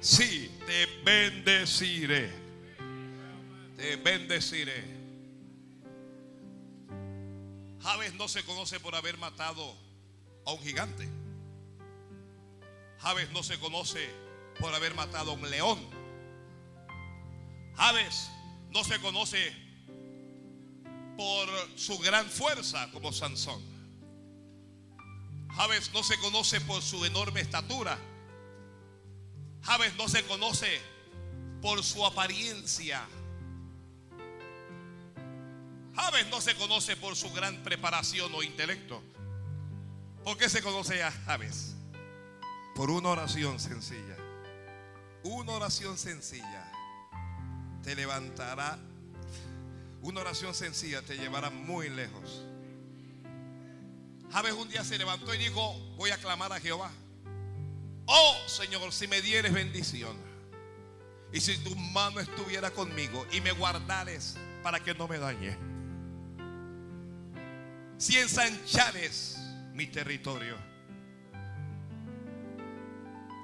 [0.00, 2.30] Sí, te bendeciré.
[3.76, 4.84] Te bendeciré.
[7.80, 9.74] Javes no se conoce por haber matado
[10.44, 11.15] a un gigante.
[13.06, 14.10] Javes no se conoce
[14.58, 15.78] por haber matado a un león.
[17.76, 18.28] Javes
[18.70, 19.54] no se conoce
[21.16, 23.62] por su gran fuerza como Sansón.
[25.54, 27.96] Javes no se conoce por su enorme estatura.
[29.62, 30.80] Javes no se conoce
[31.62, 33.06] por su apariencia.
[35.94, 39.00] Javes no se conoce por su gran preparación o intelecto.
[40.24, 41.75] ¿Por qué se conoce a Javes?
[42.76, 44.16] Por una oración sencilla.
[45.22, 46.70] Una oración sencilla
[47.82, 48.78] te levantará.
[50.02, 52.42] Una oración sencilla te llevará muy lejos.
[54.30, 56.90] Jabes un día se levantó y dijo, voy a clamar a Jehová.
[58.04, 60.14] Oh Señor, si me dieres bendición.
[61.32, 65.56] Y si tu mano estuviera conmigo y me guardares para que no me dañe.
[67.96, 69.38] Si ensanchares
[69.72, 70.65] mi territorio.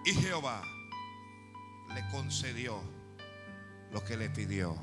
[0.05, 0.63] Y Jehová
[1.95, 2.81] le concedió
[3.93, 4.77] lo que le pidió.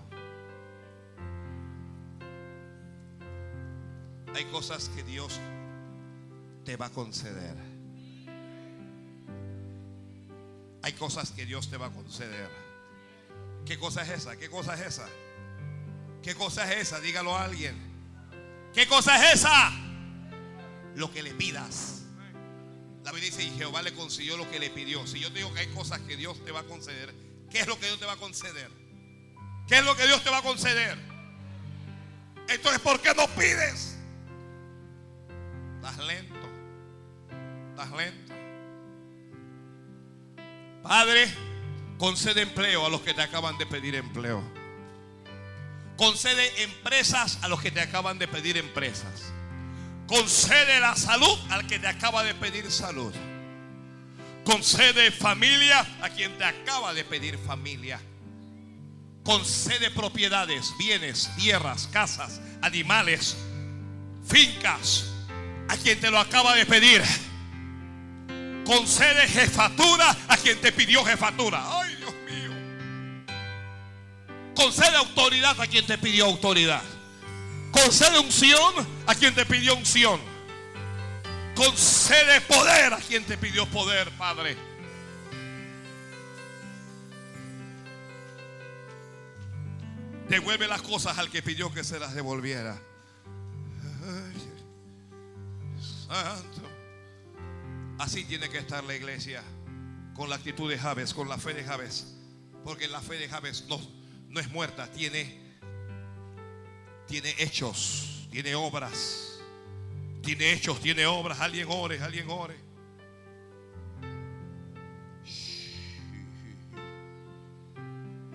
[4.35, 5.39] Hay cosas que Dios
[6.63, 7.57] te va a conceder.
[10.81, 12.49] Hay cosas que Dios te va a conceder.
[13.65, 14.37] ¿Qué cosa es esa?
[14.37, 15.07] ¿Qué cosa es esa?
[16.23, 16.99] ¿Qué cosa es esa?
[16.99, 17.75] Dígalo a alguien.
[18.73, 19.71] ¿Qué cosa es esa?
[20.95, 22.03] Lo que le pidas.
[23.05, 25.05] Biblia dice, y Jehová le consiguió lo que le pidió.
[25.07, 27.13] Si yo digo que hay cosas que Dios te va a conceder,
[27.49, 28.69] ¿qué es lo que Dios te va a conceder?
[29.67, 30.97] ¿Qué es lo que Dios te va a conceder?
[32.47, 33.97] Entonces, ¿por qué no pides?
[35.77, 36.39] Estás lento
[37.88, 38.34] lento.
[40.84, 41.27] Padre,
[41.97, 44.43] concede empleo a los que te acaban de pedir empleo.
[45.97, 49.34] Concede empresas a los que te acaban de pedir empresas.
[50.10, 53.14] Concede la salud al que te acaba de pedir salud.
[54.44, 58.02] Concede familia a quien te acaba de pedir familia.
[59.23, 63.38] Concede propiedades, bienes, tierras, casas, animales,
[64.27, 65.06] fincas
[65.69, 67.02] a quien te lo acaba de pedir
[68.69, 71.64] concede jefatura a quien te pidió jefatura.
[71.81, 72.52] Ay, Dios mío.
[74.56, 76.84] Concede autoridad a quien te pidió autoridad.
[77.84, 80.19] Concede unción a quien te pidió unción.
[81.56, 84.57] Concede poder a quien te pidió poder, Padre.
[90.27, 92.80] Devuelve las cosas al que pidió que se las devolviera.
[96.07, 96.61] santo.
[97.97, 99.43] Así tiene que estar la iglesia,
[100.15, 102.15] con la actitud de Javes, con la fe de Javes.
[102.64, 103.80] Porque la fe de Javes no,
[104.30, 105.48] no es muerta, tiene,
[107.10, 109.40] tiene hechos, tiene obras.
[110.22, 111.40] Tiene hechos, tiene obras.
[111.40, 112.56] Alguien ore, alguien ore.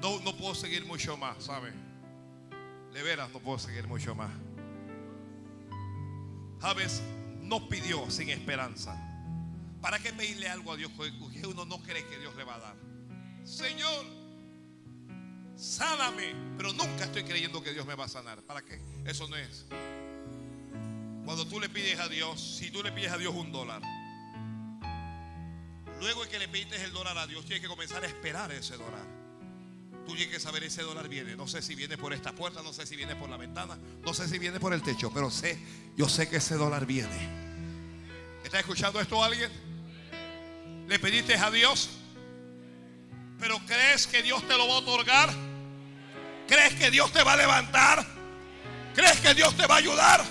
[0.02, 1.72] No, no puedo seguir mucho más, ¿sabe?
[2.92, 4.30] De veras no puedo seguir mucho más.
[6.60, 7.00] Javes
[7.40, 9.00] no pidió sin esperanza.
[9.80, 10.90] ¿Para qué pedirle algo a Dios
[11.32, 12.76] que uno no cree que Dios le va a dar?
[13.44, 14.23] Señor,
[15.56, 18.42] sáname, pero nunca estoy creyendo que Dios me va a sanar.
[18.42, 18.80] ¿Para qué?
[19.04, 19.66] Eso no es.
[21.24, 23.82] Cuando tú le pides a Dios, si tú le pides a Dios un dólar,
[26.00, 28.76] luego de que le pides el dólar a Dios, tienes que comenzar a esperar ese
[28.76, 29.24] dólar.
[30.06, 31.34] Tú tienes que saber ese dólar viene.
[31.34, 34.12] No sé si viene por esta puerta, no sé si viene por la ventana, no
[34.12, 35.58] sé si viene por el techo, pero sé,
[35.96, 37.44] yo sé que ese dólar viene.
[38.44, 39.50] ¿Está escuchando esto alguien?
[40.86, 41.88] ¿Le pediste a Dios?
[43.44, 45.28] ¿Pero crees que Dios te lo va a otorgar?
[46.48, 48.02] ¿Crees que Dios te va a levantar?
[48.94, 50.24] ¿Crees que Dios te va a ayudar?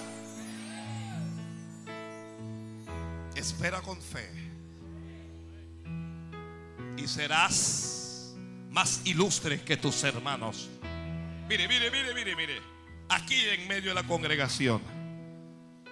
[3.35, 4.27] Espera con fe.
[6.97, 8.33] Y serás
[8.71, 10.67] más ilustre que tus hermanos.
[11.47, 12.61] Mire, mire, mire, mire, mire.
[13.09, 14.81] Aquí en medio de la congregación.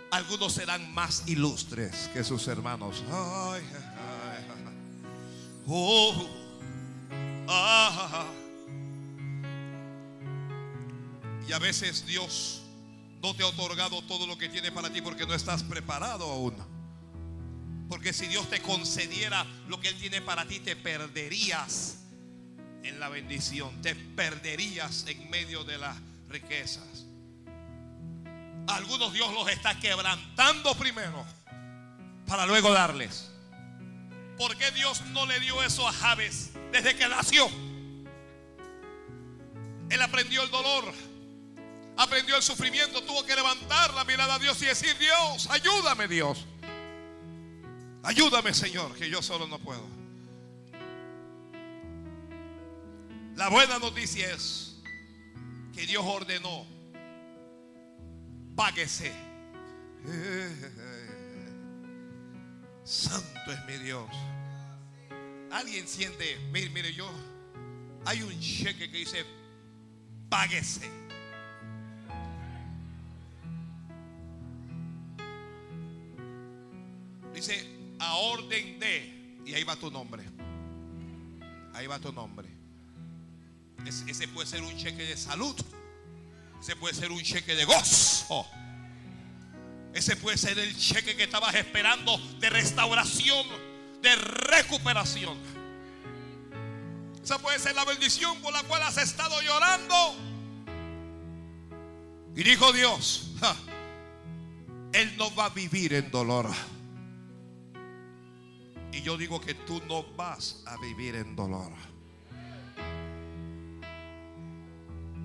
[0.10, 3.04] Algunos serán más ilustres que sus hermanos.
[3.12, 4.62] Ay, ay, ay.
[5.68, 6.41] Oh,
[7.48, 8.26] ah.
[11.48, 12.62] Y a veces Dios
[13.22, 16.56] no te ha otorgado todo lo que tiene para ti porque no estás preparado aún.
[17.90, 21.98] Porque si Dios te concediera lo que Él tiene para ti, te perderías
[22.84, 23.82] en la bendición.
[23.82, 25.98] Te perderías en medio de las
[26.30, 27.06] riquezas.
[28.68, 31.26] algunos Dios los está quebrantando primero
[32.26, 33.31] para luego darles.
[34.38, 37.48] ¿Por qué Dios no le dio eso a Javes desde que nació?
[39.90, 40.86] Él aprendió el dolor,
[41.98, 46.46] aprendió el sufrimiento, tuvo que levantar la mirada a Dios y decir, Dios, ayúdame Dios.
[48.04, 49.86] Ayúdame Señor, que yo solo no puedo.
[53.36, 54.76] La buena noticia es
[55.74, 56.66] que Dios ordenó,
[58.56, 59.12] páguese.
[62.84, 64.10] Santo es mi Dios.
[65.52, 67.10] Alguien siente, mire, mire, yo,
[68.06, 69.26] hay un cheque que dice,
[70.30, 70.90] páguese.
[77.34, 77.68] Dice,
[78.00, 80.24] a orden de, y ahí va tu nombre.
[81.74, 82.48] Ahí va tu nombre.
[83.86, 85.56] Ese, ese puede ser un cheque de salud.
[86.62, 88.46] Ese puede ser un cheque de gozo.
[89.94, 93.46] Ese puede ser el cheque que estabas esperando de restauración,
[94.02, 95.38] de recuperación.
[97.24, 100.16] Esa puede ser la bendición por la cual has estado llorando.
[102.36, 103.56] Y dijo Dios, "Ja,
[104.94, 106.50] Él no va a vivir en dolor.
[108.92, 111.72] Y yo digo que tú no vas a vivir en dolor.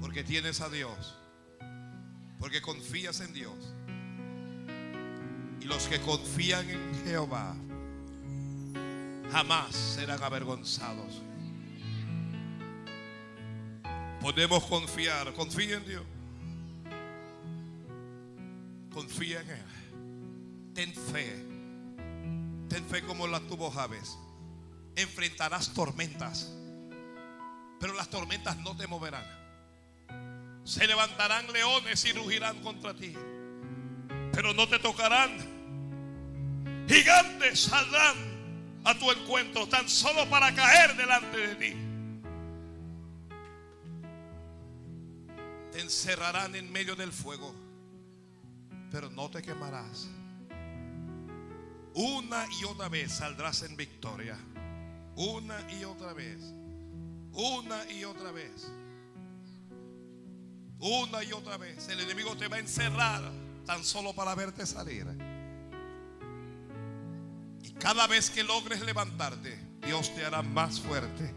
[0.01, 1.17] Porque tienes a Dios.
[2.39, 3.57] Porque confías en Dios.
[5.61, 7.57] Y los que confían en Jehová
[9.31, 11.23] jamás serán avergonzados.
[14.21, 15.33] Podemos confiar.
[15.35, 16.03] Confía en Dios.
[18.93, 20.73] Confía en Él.
[20.75, 21.47] Ten fe.
[22.69, 24.19] Ten fe como la tuvo Javes.
[24.97, 26.53] Enfrentarás tormentas.
[27.79, 29.25] Pero las tormentas no te moverán.
[30.65, 33.15] Se levantarán leones y rugirán contra ti.
[34.37, 35.35] Pero no te tocarán.
[36.87, 38.17] Gigantes saldrán
[38.85, 41.77] a tu encuentro tan solo para caer delante de ti.
[45.73, 47.55] Te encerrarán en medio del fuego.
[48.91, 50.07] Pero no te quemarás.
[51.95, 54.37] Una y otra vez saldrás en victoria.
[55.17, 56.43] Una y otra vez.
[57.33, 58.71] Una y otra vez.
[60.79, 61.89] Una y otra vez.
[61.89, 65.07] El enemigo te va a encerrar tan solo para verte salir.
[67.63, 71.35] Y cada vez que logres levantarte, Dios te hará más fuerte.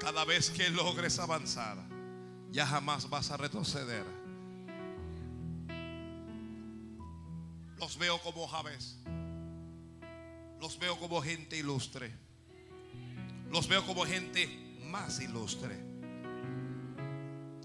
[0.00, 1.76] Cada vez que logres avanzar,
[2.50, 4.04] ya jamás vas a retroceder.
[7.78, 8.98] Los veo como Javes.
[10.58, 12.12] Los veo como gente ilustre.
[13.50, 14.48] Los veo como gente
[14.86, 15.89] más ilustre.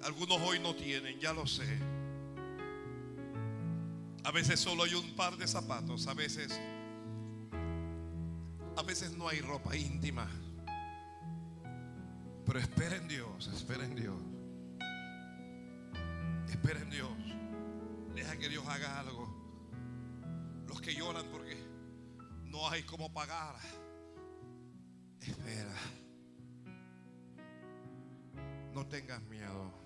[0.06, 1.65] Algunos hoy no tienen, ya lo sé.
[4.23, 6.60] A veces solo hay un par de zapatos, a veces
[8.77, 10.30] a veces no hay ropa íntima.
[12.45, 14.18] Pero espera en Dios, espera en Dios.
[16.49, 17.10] Espera en Dios.
[18.14, 19.27] Deja que Dios haga algo.
[20.68, 21.57] Los que lloran porque
[22.45, 23.56] no hay cómo pagar.
[25.19, 25.73] Espera.
[28.72, 29.85] No tengas miedo.